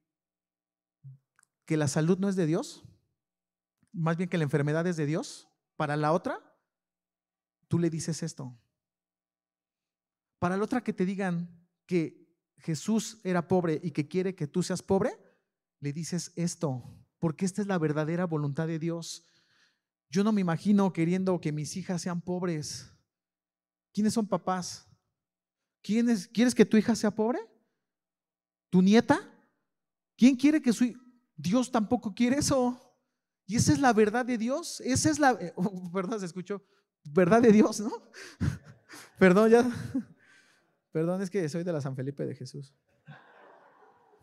que 1.65 1.77
la 1.77 1.87
salud 1.87 2.19
no 2.19 2.29
es 2.29 2.35
de 2.35 2.45
Dios, 2.45 2.83
más 3.91 4.17
bien 4.17 4.29
que 4.29 4.37
la 4.37 4.43
enfermedad 4.43 4.85
es 4.87 4.97
de 4.97 5.05
Dios, 5.05 5.47
para 5.75 5.95
la 5.95 6.11
otra, 6.11 6.39
tú 7.67 7.79
le 7.79 7.89
dices 7.89 8.21
esto. 8.21 8.59
Para 10.37 10.57
la 10.57 10.63
otra 10.63 10.81
que 10.81 10.93
te 10.93 11.05
digan 11.05 11.65
que 11.85 12.29
Jesús 12.57 13.19
era 13.23 13.47
pobre 13.47 13.79
y 13.81 13.91
que 13.91 14.07
quiere 14.07 14.35
que 14.35 14.47
tú 14.47 14.63
seas 14.63 14.81
pobre, 14.81 15.17
le 15.79 15.93
dices 15.93 16.33
esto, 16.35 16.83
porque 17.19 17.45
esta 17.45 17.61
es 17.61 17.67
la 17.67 17.77
verdadera 17.77 18.25
voluntad 18.25 18.67
de 18.67 18.79
Dios. 18.79 19.25
Yo 20.09 20.23
no 20.23 20.31
me 20.31 20.41
imagino 20.41 20.91
queriendo 20.91 21.39
que 21.39 21.51
mis 21.51 21.75
hijas 21.77 22.01
sean 22.01 22.21
pobres. 22.21 22.91
¿Quiénes 23.93 24.13
son 24.13 24.27
papás? 24.27 24.87
¿Quiénes, 25.81 26.27
¿Quieres 26.27 26.55
que 26.55 26.65
tu 26.65 26.77
hija 26.77 26.95
sea 26.95 27.11
pobre? 27.11 27.39
¿Tu 28.69 28.81
nieta? 28.81 29.19
¿Quién 30.17 30.35
quiere 30.35 30.61
que 30.61 30.73
su 30.73 30.93
Dios 31.35 31.71
tampoco 31.71 32.13
quiere 32.13 32.37
eso? 32.37 32.77
Y 33.45 33.55
esa 33.55 33.71
es 33.71 33.79
la 33.79 33.93
verdad 33.93 34.25
de 34.25 34.37
Dios. 34.37 34.81
Esa 34.81 35.09
es 35.09 35.19
la, 35.19 35.31
eh, 35.31 35.53
oh, 35.55 35.91
perdón, 35.91 36.19
se 36.19 36.25
escuchó, 36.25 36.63
verdad 37.03 37.41
de 37.41 37.51
Dios, 37.51 37.79
¿no? 37.79 37.91
perdón, 39.19 39.49
ya. 39.49 39.71
Perdón, 40.91 41.21
es 41.21 41.29
que 41.29 41.47
soy 41.49 41.63
de 41.63 41.71
la 41.71 41.81
San 41.81 41.95
Felipe 41.95 42.25
de 42.25 42.35
Jesús. 42.35 42.73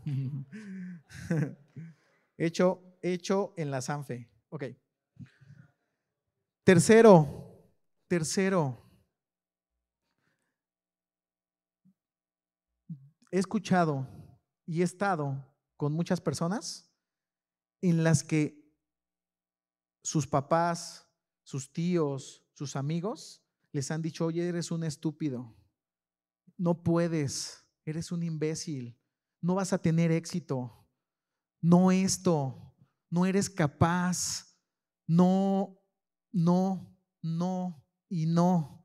hecho, 2.36 2.82
hecho 3.02 3.54
en 3.56 3.70
la 3.70 3.80
Sanfe. 3.80 4.28
Ok. 4.48 4.64
Tercero, 6.66 7.62
tercero, 8.08 8.76
he 13.30 13.38
escuchado 13.38 14.04
y 14.66 14.80
he 14.80 14.84
estado 14.84 15.46
con 15.76 15.92
muchas 15.92 16.20
personas 16.20 16.92
en 17.80 18.02
las 18.02 18.24
que 18.24 18.68
sus 20.02 20.26
papás, 20.26 21.08
sus 21.44 21.72
tíos, 21.72 22.44
sus 22.52 22.74
amigos 22.74 23.44
les 23.70 23.92
han 23.92 24.02
dicho, 24.02 24.26
oye, 24.26 24.48
eres 24.48 24.72
un 24.72 24.82
estúpido, 24.82 25.56
no 26.56 26.82
puedes, 26.82 27.64
eres 27.84 28.10
un 28.10 28.24
imbécil, 28.24 29.00
no 29.40 29.54
vas 29.54 29.72
a 29.72 29.78
tener 29.78 30.10
éxito, 30.10 30.84
no 31.60 31.92
esto, 31.92 32.74
no 33.08 33.24
eres 33.24 33.48
capaz, 33.48 34.58
no 35.06 35.80
no, 36.36 36.94
no 37.22 37.82
y 38.10 38.26
no. 38.26 38.84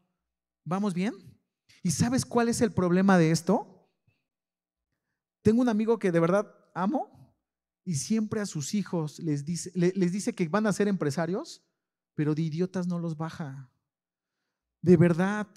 ¿Vamos 0.63 0.93
bien? 0.93 1.13
¿Y 1.83 1.91
sabes 1.91 2.25
cuál 2.25 2.47
es 2.47 2.61
el 2.61 2.71
problema 2.71 3.17
de 3.17 3.31
esto? 3.31 3.89
Tengo 5.41 5.61
un 5.61 5.67
amigo 5.67 5.99
que 5.99 6.13
de 6.13 6.19
verdad 6.21 6.55
amo 6.73 7.35
y 7.83 7.95
siempre 7.95 8.39
a 8.39 8.45
sus 8.45 8.73
hijos 8.73 9.19
les 9.19 9.43
dice, 9.43 9.69
les 9.75 10.11
dice 10.13 10.33
que 10.33 10.47
van 10.47 10.65
a 10.65 10.71
ser 10.71 10.87
empresarios, 10.87 11.61
pero 12.15 12.35
de 12.35 12.43
idiotas 12.43 12.87
no 12.87 12.99
los 12.99 13.17
baja. 13.17 13.69
De 14.81 14.95
verdad, 14.95 15.47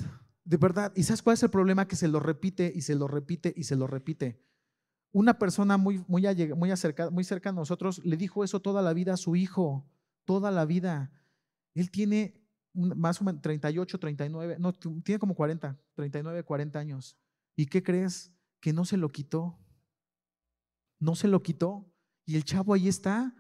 de 0.43 0.57
verdad. 0.57 0.93
¿Y 0.97 1.05
sabes 1.05 1.23
cuál 1.23 1.35
es 1.35 1.43
el 1.45 1.51
problema? 1.51 1.87
Que 1.87 1.97
se 1.97 2.09
lo 2.09 2.19
repite 2.19 2.73
y 2.75 2.81
se 2.81 2.97
lo 2.97 3.07
repite 3.07 3.55
y 3.57 3.65
se 3.65 3.77
lo 3.77 3.87
repite. 3.87 4.43
Una 5.13 5.39
persona 5.39 5.77
muy, 5.77 6.05
muy, 6.09 6.27
muy, 6.57 6.77
cerca, 6.77 7.09
muy 7.11 7.23
cerca 7.23 7.51
a 7.51 7.53
nosotros 7.53 8.05
le 8.05 8.17
dijo 8.17 8.43
eso 8.43 8.61
toda 8.61 8.83
la 8.83 8.93
vida 8.95 9.15
a 9.15 9.17
su 9.17 9.37
hijo, 9.37 9.89
toda 10.25 10.51
la 10.51 10.65
vida. 10.65 11.13
Él 11.75 11.91
tiene 11.91 12.41
más 12.73 13.21
o 13.21 13.25
menos 13.25 13.43
38, 13.43 13.99
39, 13.99 14.57
no, 14.59 14.73
tiene 14.73 15.19
como 15.19 15.35
40, 15.35 15.79
39, 15.95 16.43
40 16.43 16.79
años. 16.79 17.17
¿Y 17.57 17.67
qué 17.67 17.83
crees? 17.83 18.33
Que 18.61 18.73
no 18.73 18.85
se 18.85 18.97
lo 18.97 19.11
quitó. 19.11 19.59
No 20.99 21.15
se 21.15 21.29
lo 21.29 21.43
quitó. 21.43 21.93
Y 22.27 22.37
el 22.37 22.45
chavo 22.45 22.75
ahí 22.75 22.89
está. 22.89 23.35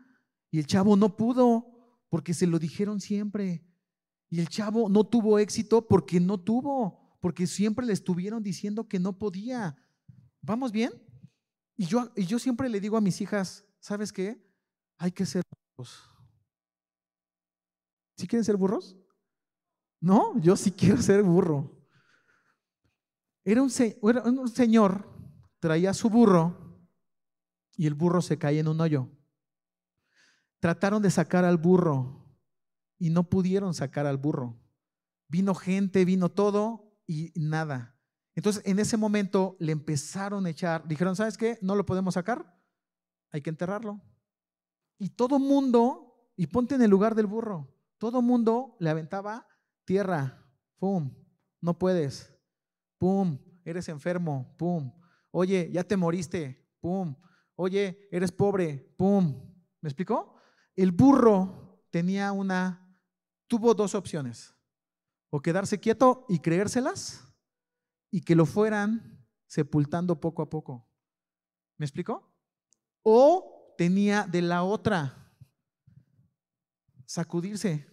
Y 0.50 0.58
el 0.58 0.66
chavo 0.66 0.96
no 0.96 1.16
pudo 1.16 2.06
porque 2.08 2.34
se 2.34 2.46
lo 2.46 2.58
dijeron 2.58 3.00
siempre. 3.00 3.66
Y 4.30 4.40
el 4.40 4.48
chavo 4.48 4.88
no 4.88 5.04
tuvo 5.04 5.38
éxito 5.38 5.86
porque 5.86 6.20
no 6.20 6.38
tuvo, 6.40 7.18
porque 7.20 7.46
siempre 7.46 7.86
le 7.86 7.92
estuvieron 7.92 8.42
diciendo 8.42 8.88
que 8.88 8.98
no 8.98 9.18
podía. 9.18 9.76
¿Vamos 10.40 10.72
bien? 10.72 10.92
Y 11.76 11.86
yo, 11.86 12.12
y 12.14 12.26
yo 12.26 12.38
siempre 12.38 12.68
le 12.68 12.80
digo 12.80 12.96
a 12.96 13.00
mis 13.00 13.20
hijas, 13.20 13.64
¿sabes 13.80 14.12
qué? 14.12 14.44
Hay 14.98 15.10
que 15.10 15.26
ser 15.26 15.42
¿Sí 18.16 18.26
quieren 18.26 18.44
ser 18.44 18.56
burros? 18.56 18.96
No, 20.00 20.38
yo 20.40 20.56
sí 20.56 20.70
quiero 20.70 21.00
ser 21.00 21.22
burro. 21.22 21.74
Era 23.44 23.62
un, 23.62 23.70
un 24.38 24.48
señor, 24.48 25.08
traía 25.60 25.92
su 25.92 26.08
burro 26.08 26.78
y 27.76 27.86
el 27.86 27.94
burro 27.94 28.22
se 28.22 28.38
caía 28.38 28.60
en 28.60 28.68
un 28.68 28.80
hoyo. 28.80 29.10
Trataron 30.60 31.02
de 31.02 31.10
sacar 31.10 31.44
al 31.44 31.58
burro 31.58 32.24
y 32.98 33.10
no 33.10 33.28
pudieron 33.28 33.74
sacar 33.74 34.06
al 34.06 34.16
burro. 34.16 34.58
Vino 35.28 35.54
gente, 35.54 36.04
vino 36.04 36.30
todo 36.30 36.96
y 37.06 37.32
nada. 37.36 37.98
Entonces, 38.34 38.62
en 38.66 38.78
ese 38.78 38.96
momento 38.96 39.56
le 39.60 39.72
empezaron 39.72 40.46
a 40.46 40.50
echar, 40.50 40.86
dijeron, 40.88 41.14
¿sabes 41.16 41.36
qué? 41.36 41.58
No 41.60 41.76
lo 41.76 41.86
podemos 41.86 42.14
sacar, 42.14 42.58
hay 43.30 43.42
que 43.42 43.50
enterrarlo. 43.50 44.00
Y 44.98 45.10
todo 45.10 45.38
mundo, 45.38 46.30
y 46.36 46.46
ponte 46.46 46.74
en 46.74 46.82
el 46.82 46.90
lugar 46.90 47.14
del 47.14 47.26
burro, 47.26 47.73
todo 47.98 48.22
mundo 48.22 48.76
le 48.80 48.90
aventaba 48.90 49.46
tierra, 49.84 50.44
pum, 50.78 51.14
no 51.60 51.78
puedes, 51.78 52.34
pum, 52.98 53.38
eres 53.64 53.88
enfermo, 53.88 54.54
pum, 54.58 54.92
oye, 55.30 55.70
ya 55.72 55.84
te 55.84 55.96
moriste, 55.96 56.68
pum, 56.80 57.14
oye, 57.56 58.08
eres 58.10 58.32
pobre, 58.32 58.94
pum. 58.96 59.52
¿Me 59.80 59.88
explicó? 59.88 60.36
El 60.76 60.92
burro 60.92 61.84
tenía 61.90 62.32
una, 62.32 62.98
tuvo 63.46 63.74
dos 63.74 63.94
opciones, 63.94 64.54
o 65.30 65.40
quedarse 65.40 65.80
quieto 65.80 66.26
y 66.28 66.38
creérselas, 66.38 67.24
y 68.10 68.20
que 68.20 68.34
lo 68.34 68.46
fueran 68.46 69.26
sepultando 69.46 70.20
poco 70.20 70.42
a 70.42 70.50
poco. 70.50 70.88
¿Me 71.76 71.86
explicó? 71.86 72.32
O 73.02 73.74
tenía 73.76 74.24
de 74.24 74.42
la 74.42 74.62
otra, 74.62 75.23
sacudirse, 77.06 77.86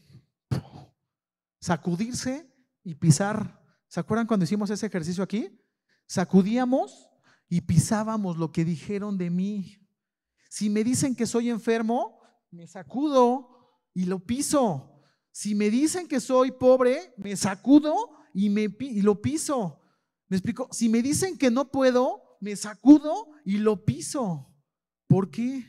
sacudirse 1.59 2.51
y 2.84 2.95
pisar. 2.95 3.62
¿Se 3.88 3.99
acuerdan 3.99 4.28
cuando 4.28 4.43
hicimos 4.43 4.70
ese 4.70 4.86
ejercicio 4.88 5.24
aquí? 5.24 5.59
Sacudíamos 6.07 7.09
y 7.47 7.62
pisábamos 7.62 8.38
lo 8.38 8.51
que 8.51 8.66
dijeron 8.66 9.18
de 9.18 9.30
mí. 9.30 9.78
Si 10.49 10.70
me 10.70 10.84
dicen 10.84 11.16
que 11.16 11.26
soy 11.26 11.49
enfermo, 11.49 12.20
me 12.49 12.68
sacudo 12.68 13.80
y 13.93 14.05
lo 14.05 14.20
piso. 14.20 15.01
Si 15.32 15.55
me 15.55 15.70
dicen 15.70 16.07
que 16.07 16.20
soy 16.20 16.51
pobre, 16.51 17.14
me 17.18 17.36
sacudo 17.36 18.12
y, 18.34 18.49
me, 18.49 18.68
y 18.80 19.01
lo 19.01 19.22
piso. 19.22 19.82
¿Me 20.28 20.38
explico? 20.38 20.68
Si 20.72 20.89
me 20.89 21.01
dicen 21.01 21.38
que 21.38 21.51
no 21.51 21.72
puedo, 21.72 22.38
me 22.39 22.55
sacudo 22.55 23.30
y 23.45 23.57
lo 23.57 23.86
piso. 23.86 24.53
¿Por 25.07 25.30
qué? 25.30 25.66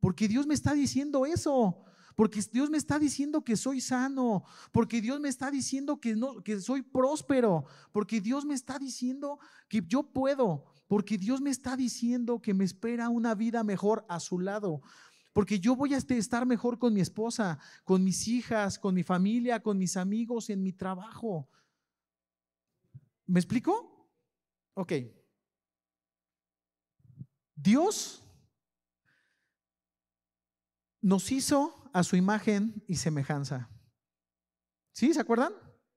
Porque 0.00 0.26
Dios 0.28 0.46
me 0.46 0.54
está 0.54 0.72
diciendo 0.72 1.26
eso. 1.26 1.81
Porque 2.14 2.40
Dios 2.52 2.70
me 2.70 2.78
está 2.78 2.98
diciendo 2.98 3.42
que 3.42 3.56
soy 3.56 3.80
sano, 3.80 4.44
porque 4.70 5.00
Dios 5.00 5.20
me 5.20 5.28
está 5.28 5.50
diciendo 5.50 6.00
que 6.00 6.14
no 6.14 6.42
que 6.42 6.60
soy 6.60 6.82
próspero, 6.82 7.64
porque 7.92 8.20
Dios 8.20 8.44
me 8.44 8.54
está 8.54 8.78
diciendo 8.78 9.38
que 9.68 9.82
yo 9.86 10.02
puedo, 10.02 10.64
porque 10.88 11.18
Dios 11.18 11.40
me 11.40 11.50
está 11.50 11.76
diciendo 11.76 12.40
que 12.40 12.54
me 12.54 12.64
espera 12.64 13.08
una 13.08 13.34
vida 13.34 13.64
mejor 13.64 14.04
a 14.08 14.20
su 14.20 14.38
lado. 14.38 14.82
Porque 15.32 15.58
yo 15.58 15.74
voy 15.74 15.94
a 15.94 15.96
este, 15.96 16.18
estar 16.18 16.44
mejor 16.44 16.78
con 16.78 16.92
mi 16.92 17.00
esposa, 17.00 17.58
con 17.84 18.04
mis 18.04 18.28
hijas, 18.28 18.78
con 18.78 18.94
mi 18.94 19.02
familia, 19.02 19.62
con 19.62 19.78
mis 19.78 19.96
amigos, 19.96 20.50
en 20.50 20.62
mi 20.62 20.72
trabajo. 20.72 21.48
¿Me 23.26 23.40
explico? 23.40 24.10
Ok. 24.74 24.92
Dios 27.54 28.22
nos 31.00 31.30
hizo 31.32 31.81
a 31.92 32.02
su 32.02 32.16
imagen 32.16 32.82
y 32.86 32.96
semejanza. 32.96 33.70
¿Sí? 34.92 35.14
¿Se 35.14 35.20
acuerdan? 35.20 35.52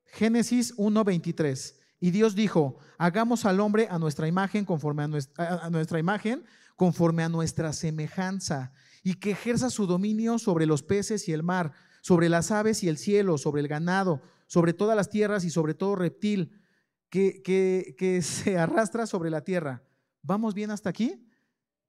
Génesis 0.05 0.75
1.23. 0.77 1.75
Y 1.99 2.11
Dios 2.11 2.35
dijo, 2.35 2.77
hagamos 2.97 3.45
al 3.45 3.59
hombre 3.59 3.87
a 3.89 3.99
nuestra 3.99 4.27
imagen, 4.27 4.65
conforme 4.65 5.03
a 5.03 5.07
nuestra, 5.07 5.99
imagen, 5.99 6.45
conforme 6.75 7.23
a 7.23 7.29
nuestra 7.29 7.73
semejanza, 7.73 8.73
y 9.03 9.15
que 9.15 9.31
ejerza 9.31 9.69
su 9.69 9.87
dominio 9.87 10.39
sobre 10.39 10.65
los 10.65 10.83
peces 10.83 11.27
y 11.27 11.33
el 11.33 11.43
mar, 11.43 11.73
sobre 12.01 12.29
las 12.29 12.51
aves 12.51 12.83
y 12.83 12.89
el 12.89 12.97
cielo, 12.97 13.37
sobre 13.37 13.61
el 13.61 13.67
ganado, 13.67 14.21
sobre 14.47 14.73
todas 14.73 14.95
las 14.95 15.09
tierras 15.09 15.43
y 15.45 15.49
sobre 15.49 15.73
todo 15.73 15.95
reptil 15.95 16.61
que, 17.09 17.41
que 17.43 18.21
se 18.21 18.57
arrastra 18.57 19.07
sobre 19.07 19.29
la 19.29 19.41
tierra. 19.41 19.83
¿Vamos 20.21 20.53
bien 20.53 20.71
hasta 20.71 20.89
aquí? 20.89 21.27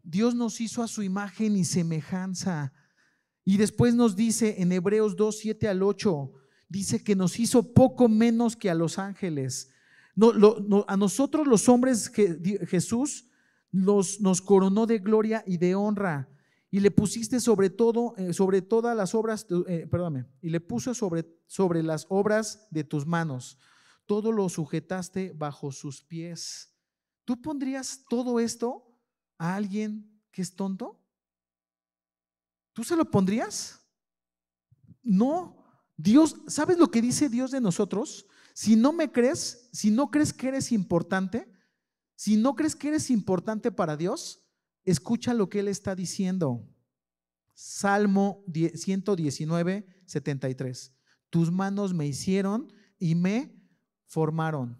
Dios 0.02 0.34
nos 0.34 0.60
hizo 0.60 0.82
a 0.82 0.88
su 0.88 1.02
imagen 1.02 1.56
y 1.56 1.64
semejanza. 1.64 2.72
Y 3.46 3.56
después 3.56 3.94
nos 3.94 4.16
dice 4.16 4.60
en 4.60 4.72
Hebreos 4.72 5.14
2, 5.14 5.38
7 5.38 5.68
al 5.68 5.82
8, 5.82 6.32
dice 6.68 7.04
que 7.04 7.14
nos 7.14 7.38
hizo 7.38 7.72
poco 7.72 8.08
menos 8.08 8.56
que 8.56 8.68
a 8.68 8.74
los 8.74 8.98
ángeles. 8.98 9.70
A 10.88 10.96
nosotros 10.96 11.46
los 11.46 11.68
hombres 11.68 12.10
Jesús 12.66 13.30
nos 13.70 14.42
coronó 14.42 14.86
de 14.86 14.98
gloria 14.98 15.44
y 15.46 15.58
de 15.58 15.76
honra 15.76 16.28
y 16.70 16.80
le 16.80 16.90
pusiste 16.90 17.38
sobre 17.40 17.70
todo, 17.70 18.14
eh, 18.16 18.32
sobre 18.32 18.62
todas 18.62 18.96
las 18.96 19.14
obras, 19.14 19.46
eh, 19.68 19.86
perdóname, 19.88 20.26
y 20.42 20.50
le 20.50 20.60
puso 20.60 20.92
sobre, 20.92 21.24
sobre 21.46 21.82
las 21.82 22.06
obras 22.08 22.66
de 22.70 22.84
tus 22.84 23.06
manos. 23.06 23.58
Todo 24.06 24.32
lo 24.32 24.48
sujetaste 24.48 25.32
bajo 25.32 25.70
sus 25.70 26.02
pies. 26.02 26.74
¿Tú 27.24 27.40
pondrías 27.40 28.04
todo 28.08 28.40
esto 28.40 28.94
a 29.38 29.54
alguien 29.54 30.20
que 30.32 30.42
es 30.42 30.54
tonto? 30.54 31.00
¿Tú 32.76 32.84
se 32.84 32.94
lo 32.94 33.10
pondrías? 33.10 33.80
No. 35.02 35.64
Dios, 35.96 36.36
¿sabes 36.46 36.76
lo 36.76 36.90
que 36.90 37.00
dice 37.00 37.30
Dios 37.30 37.50
de 37.50 37.58
nosotros? 37.58 38.26
Si 38.52 38.76
no 38.76 38.92
me 38.92 39.10
crees, 39.10 39.70
si 39.72 39.90
no 39.90 40.10
crees 40.10 40.34
que 40.34 40.48
eres 40.48 40.72
importante, 40.72 41.50
si 42.16 42.36
no 42.36 42.54
crees 42.54 42.76
que 42.76 42.88
eres 42.88 43.08
importante 43.08 43.72
para 43.72 43.96
Dios, 43.96 44.46
escucha 44.84 45.32
lo 45.32 45.48
que 45.48 45.60
Él 45.60 45.68
está 45.68 45.94
diciendo. 45.94 46.68
Salmo 47.54 48.44
119, 48.52 49.86
73. 50.04 50.94
Tus 51.30 51.50
manos 51.50 51.94
me 51.94 52.06
hicieron 52.06 52.70
y 52.98 53.14
me 53.14 53.58
formaron. 54.04 54.78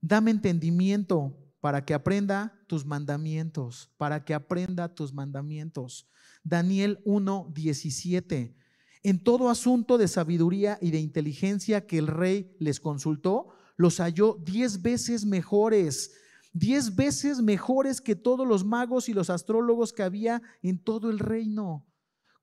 Dame 0.00 0.30
entendimiento 0.30 1.38
para 1.60 1.84
que 1.84 1.92
aprenda 1.92 2.58
tus 2.66 2.86
mandamientos, 2.86 3.92
para 3.98 4.24
que 4.24 4.32
aprenda 4.32 4.94
tus 4.94 5.12
mandamientos. 5.12 6.08
Daniel 6.44 7.00
1, 7.04 7.50
17. 7.54 8.54
En 9.02 9.18
todo 9.18 9.48
asunto 9.48 9.98
de 9.98 10.08
sabiduría 10.08 10.78
y 10.80 10.90
de 10.90 11.00
inteligencia 11.00 11.86
que 11.86 11.98
el 11.98 12.06
rey 12.06 12.54
les 12.58 12.80
consultó, 12.80 13.48
los 13.76 13.98
halló 13.98 14.38
diez 14.44 14.82
veces 14.82 15.24
mejores, 15.24 16.12
diez 16.52 16.94
veces 16.94 17.42
mejores 17.42 18.00
que 18.00 18.14
todos 18.14 18.46
los 18.46 18.64
magos 18.64 19.08
y 19.08 19.14
los 19.14 19.30
astrólogos 19.30 19.92
que 19.92 20.02
había 20.02 20.42
en 20.62 20.78
todo 20.78 21.10
el 21.10 21.18
reino. 21.18 21.84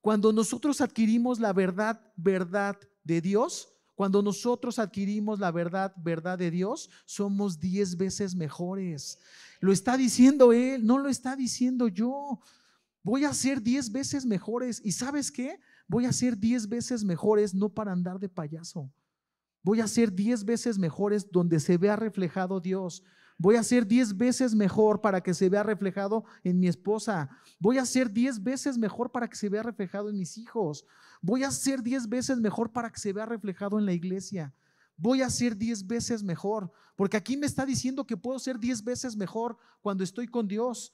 Cuando 0.01 0.33
nosotros 0.33 0.81
adquirimos 0.81 1.39
la 1.39 1.53
verdad, 1.53 2.01
verdad 2.15 2.77
de 3.03 3.21
Dios, 3.21 3.69
cuando 3.95 4.23
nosotros 4.23 4.79
adquirimos 4.79 5.39
la 5.39 5.51
verdad, 5.51 5.93
verdad 5.97 6.39
de 6.39 6.49
Dios, 6.49 6.89
somos 7.05 7.59
diez 7.59 7.97
veces 7.97 8.33
mejores. 8.33 9.19
Lo 9.59 9.71
está 9.71 9.95
diciendo 9.95 10.53
Él, 10.53 10.85
no 10.85 10.97
lo 10.97 11.07
está 11.07 11.35
diciendo 11.35 11.87
yo. 11.87 12.39
Voy 13.03 13.25
a 13.25 13.33
ser 13.33 13.61
diez 13.61 13.91
veces 13.91 14.25
mejores. 14.25 14.81
¿Y 14.83 14.91
sabes 14.91 15.31
qué? 15.31 15.59
Voy 15.87 16.05
a 16.05 16.13
ser 16.13 16.37
diez 16.37 16.67
veces 16.67 17.03
mejores 17.03 17.53
no 17.53 17.69
para 17.69 17.91
andar 17.91 18.19
de 18.19 18.29
payaso. 18.29 18.91
Voy 19.63 19.79
a 19.79 19.87
ser 19.87 20.13
diez 20.13 20.43
veces 20.43 20.77
mejores 20.77 21.29
donde 21.31 21.59
se 21.59 21.77
vea 21.77 21.95
reflejado 21.95 22.59
Dios. 22.59 23.03
Voy 23.37 23.55
a 23.55 23.63
ser 23.63 23.87
diez 23.87 24.15
veces 24.15 24.53
mejor 24.53 25.01
para 25.01 25.21
que 25.21 25.33
se 25.33 25.49
vea 25.49 25.63
reflejado 25.63 26.25
en 26.43 26.59
mi 26.59 26.67
esposa. 26.67 27.29
Voy 27.59 27.79
a 27.79 27.85
ser 27.85 28.11
diez 28.11 28.41
veces 28.41 28.77
mejor 28.77 29.11
para 29.11 29.27
que 29.27 29.35
se 29.35 29.49
vea 29.49 29.63
reflejado 29.63 30.09
en 30.09 30.17
mis 30.17 30.37
hijos. 30.37 30.85
Voy 31.21 31.43
a 31.43 31.49
ser 31.49 31.81
diez 31.81 32.07
veces 32.07 32.37
mejor 32.39 32.71
para 32.71 32.91
que 32.91 32.99
se 32.99 33.13
vea 33.13 33.25
reflejado 33.25 33.79
en 33.79 33.85
la 33.85 33.93
iglesia. 33.93 34.53
Voy 34.95 35.23
a 35.23 35.29
ser 35.31 35.57
diez 35.57 35.85
veces 35.85 36.21
mejor. 36.21 36.71
Porque 36.95 37.17
aquí 37.17 37.35
me 37.35 37.47
está 37.47 37.65
diciendo 37.65 38.05
que 38.05 38.15
puedo 38.15 38.37
ser 38.37 38.59
diez 38.59 38.83
veces 38.83 39.15
mejor 39.15 39.57
cuando 39.81 40.03
estoy 40.03 40.27
con 40.27 40.47
Dios. 40.47 40.93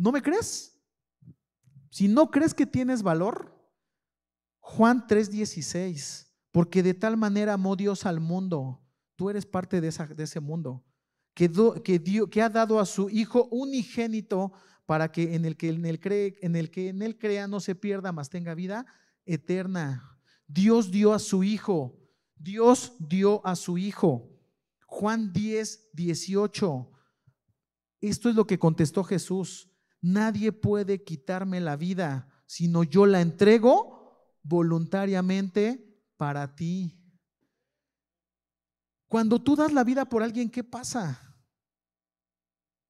¿No 0.00 0.12
me 0.12 0.22
crees? 0.22 0.80
Si 1.90 2.08
no 2.08 2.30
crees 2.30 2.54
que 2.54 2.64
tienes 2.64 3.02
valor, 3.02 3.54
Juan 4.58 5.06
3:16, 5.06 6.32
porque 6.52 6.82
de 6.82 6.94
tal 6.94 7.18
manera 7.18 7.52
amó 7.52 7.76
Dios 7.76 8.06
al 8.06 8.18
mundo, 8.18 8.80
tú 9.14 9.28
eres 9.28 9.44
parte 9.44 9.82
de, 9.82 9.88
ese 9.88 10.40
mundo, 10.40 10.82
que, 11.34 11.50
que, 12.30 12.42
ha 12.42 12.48
dado 12.48 12.80
a 12.80 12.86
su 12.86 13.10
Hijo 13.10 13.46
unigénito 13.50 14.52
para 14.86 15.12
que 15.12 15.34
en 15.34 15.44
el 15.44 15.58
que 15.58 15.68
en 15.68 15.84
él, 15.84 16.00
cree, 16.00 16.34
en 16.40 16.56
el 16.56 16.70
que 16.70 16.88
en 16.88 17.02
él 17.02 17.18
crea 17.18 17.46
no 17.46 17.60
se 17.60 17.74
pierda, 17.74 18.10
mas 18.10 18.30
tenga 18.30 18.54
vida 18.54 18.86
eterna. 19.26 20.18
Dios 20.46 20.90
dio 20.90 21.12
a 21.12 21.18
su 21.18 21.44
Hijo, 21.44 22.00
Dios 22.36 22.94
dio 22.98 23.46
a 23.46 23.54
su 23.54 23.76
Hijo. 23.76 24.30
Juan 24.86 25.30
10, 25.34 25.90
18. 25.92 26.90
Esto 28.00 28.30
es 28.30 28.34
lo 28.34 28.46
que 28.46 28.58
contestó 28.58 29.04
Jesús. 29.04 29.69
Nadie 30.00 30.52
puede 30.52 31.02
quitarme 31.04 31.60
la 31.60 31.76
vida, 31.76 32.28
sino 32.46 32.82
yo 32.82 33.06
la 33.06 33.20
entrego 33.20 34.00
voluntariamente 34.42 36.02
para 36.16 36.54
ti. 36.54 36.96
Cuando 39.08 39.42
tú 39.42 39.56
das 39.56 39.72
la 39.72 39.84
vida 39.84 40.04
por 40.04 40.22
alguien, 40.22 40.48
¿qué 40.48 40.62
pasa? 40.64 41.20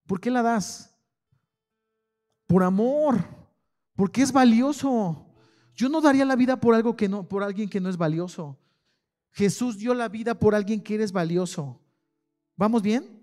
¿Por 0.07 0.21
qué 0.21 0.31
la 0.31 0.43
das? 0.43 0.95
Por 2.47 2.63
amor, 2.63 3.25
porque 3.95 4.23
es 4.23 4.33
valioso. 4.33 5.27
Yo 5.75 5.89
no 5.89 6.01
daría 6.01 6.25
la 6.25 6.37
vida 6.37 6.61
por 6.61 6.75
algo 6.75 6.97
que 6.97 7.09
no, 7.09 7.27
por 7.27 7.43
alguien 7.43 7.69
que 7.69 7.81
no 7.81 7.89
es 7.89 7.97
valioso. 7.97 8.59
Jesús 9.33 9.79
dio 9.79 9.95
la 9.95 10.09
vida 10.09 10.35
por 10.39 10.55
alguien 10.55 10.83
que 10.83 10.97
eres 10.97 11.13
valioso. 11.13 11.81
¿Vamos 12.57 12.83
bien? 12.83 13.20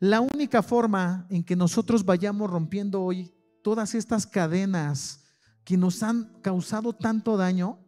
La 0.00 0.20
única 0.20 0.62
forma 0.62 1.26
en 1.28 1.42
que 1.42 1.56
nosotros 1.56 2.04
vayamos 2.04 2.48
rompiendo 2.48 3.02
hoy 3.02 3.34
todas 3.62 3.94
estas 3.94 4.26
cadenas 4.26 5.24
que 5.64 5.76
nos 5.76 6.02
han 6.04 6.40
causado 6.40 6.92
tanto 6.92 7.36
daño 7.36 7.78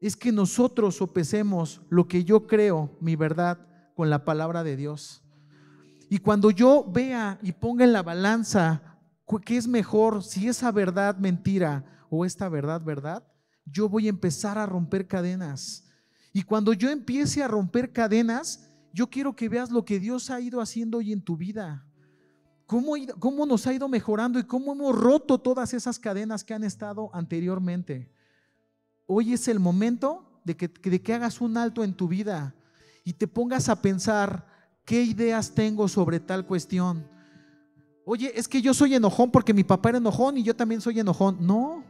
es 0.00 0.16
que 0.16 0.32
nosotros 0.32 0.96
sopesemos 0.96 1.82
lo 1.88 2.08
que 2.08 2.24
yo 2.24 2.46
creo, 2.46 2.96
mi 3.00 3.14
verdad, 3.14 3.58
con 3.94 4.10
la 4.10 4.24
palabra 4.24 4.64
de 4.64 4.76
Dios. 4.76 5.22
Y 6.10 6.18
cuando 6.18 6.50
yo 6.50 6.84
vea 6.88 7.38
y 7.42 7.52
ponga 7.52 7.84
en 7.84 7.92
la 7.92 8.02
balanza 8.02 8.98
qué 9.44 9.56
es 9.56 9.68
mejor, 9.68 10.24
si 10.24 10.48
esa 10.48 10.72
verdad 10.72 11.16
mentira 11.16 11.84
o 12.10 12.24
esta 12.24 12.48
verdad 12.48 12.82
verdad, 12.82 13.24
yo 13.64 13.88
voy 13.88 14.06
a 14.06 14.10
empezar 14.10 14.58
a 14.58 14.66
romper 14.66 15.06
cadenas. 15.06 15.84
Y 16.32 16.42
cuando 16.42 16.72
yo 16.72 16.90
empiece 16.90 17.42
a 17.42 17.48
romper 17.48 17.92
cadenas, 17.92 18.70
yo 18.96 19.10
quiero 19.10 19.36
que 19.36 19.50
veas 19.50 19.70
lo 19.70 19.84
que 19.84 20.00
Dios 20.00 20.30
ha 20.30 20.40
ido 20.40 20.58
haciendo 20.58 20.96
hoy 20.96 21.12
en 21.12 21.20
tu 21.20 21.36
vida. 21.36 21.84
Cómo, 22.64 22.94
cómo 23.18 23.44
nos 23.44 23.66
ha 23.66 23.74
ido 23.74 23.90
mejorando 23.90 24.38
y 24.38 24.44
cómo 24.44 24.72
hemos 24.72 24.96
roto 24.96 25.36
todas 25.36 25.74
esas 25.74 25.98
cadenas 25.98 26.42
que 26.42 26.54
han 26.54 26.64
estado 26.64 27.10
anteriormente. 27.12 28.10
Hoy 29.04 29.34
es 29.34 29.48
el 29.48 29.60
momento 29.60 30.40
de 30.46 30.56
que, 30.56 30.68
de 30.68 31.02
que 31.02 31.12
hagas 31.12 31.42
un 31.42 31.58
alto 31.58 31.84
en 31.84 31.92
tu 31.92 32.08
vida 32.08 32.54
y 33.04 33.12
te 33.12 33.28
pongas 33.28 33.68
a 33.68 33.82
pensar 33.82 34.46
qué 34.86 35.02
ideas 35.02 35.54
tengo 35.54 35.88
sobre 35.88 36.18
tal 36.18 36.46
cuestión. 36.46 37.06
Oye, 38.06 38.32
es 38.34 38.48
que 38.48 38.62
yo 38.62 38.72
soy 38.72 38.94
enojón 38.94 39.30
porque 39.30 39.52
mi 39.52 39.62
papá 39.62 39.90
era 39.90 39.98
enojón 39.98 40.38
y 40.38 40.42
yo 40.42 40.56
también 40.56 40.80
soy 40.80 40.98
enojón. 41.00 41.36
No, 41.46 41.84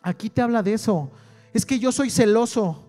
aquí 0.00 0.30
te 0.30 0.42
habla 0.42 0.62
de 0.62 0.74
eso. 0.74 1.10
Es 1.52 1.66
que 1.66 1.80
yo 1.80 1.90
soy 1.90 2.08
celoso 2.08 2.88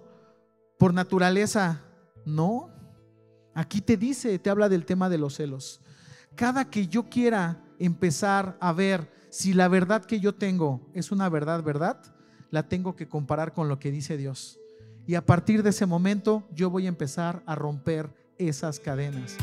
por 0.78 0.94
naturaleza. 0.94 1.82
No, 2.24 2.75
aquí 3.56 3.82
te 3.82 3.98
dice, 3.98 4.38
te 4.38 4.52
habla 4.52 4.70
del 4.70 4.86
tema 4.86 5.10
de 5.10 5.18
los 5.18 5.34
celos. 5.36 5.82
Cada 6.36 6.70
que 6.70 6.88
yo 6.88 7.10
quiera 7.10 7.64
empezar 7.80 8.56
a 8.60 8.72
ver 8.74 9.12
si 9.32 9.54
la 9.54 9.68
verdad 9.68 10.06
que 10.06 10.20
yo 10.20 10.36
tengo 10.36 10.88
es 10.94 11.12
una 11.12 11.28
verdad, 11.30 11.64
verdad, 11.64 12.00
la 12.52 12.70
tengo 12.70 12.96
que 12.96 13.08
comparar 13.08 13.54
con 13.54 13.68
lo 13.68 13.80
que 13.80 13.90
dice 13.92 14.18
Dios. 14.18 14.60
Y 15.08 15.16
a 15.16 15.26
partir 15.26 15.64
de 15.64 15.72
ese 15.72 15.88
momento 15.88 16.48
yo 16.54 16.70
voy 16.70 16.86
a 16.86 16.90
empezar 16.90 17.42
a 17.46 17.56
romper 17.56 18.14
esas 18.38 18.80
cadenas. 18.80 19.36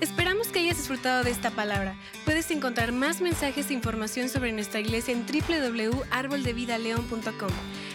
Esperamos 0.00 0.48
que 0.48 0.60
hayas 0.60 0.76
disfrutado 0.76 1.24
de 1.24 1.30
esta 1.30 1.50
palabra. 1.50 1.96
Puedes 2.24 2.48
encontrar 2.50 2.92
más 2.92 3.20
mensajes 3.20 3.70
e 3.70 3.74
información 3.74 4.28
sobre 4.28 4.52
nuestra 4.52 4.80
iglesia 4.80 5.14
en 5.14 5.24
www.arboldevidaleon.com. 5.26 7.50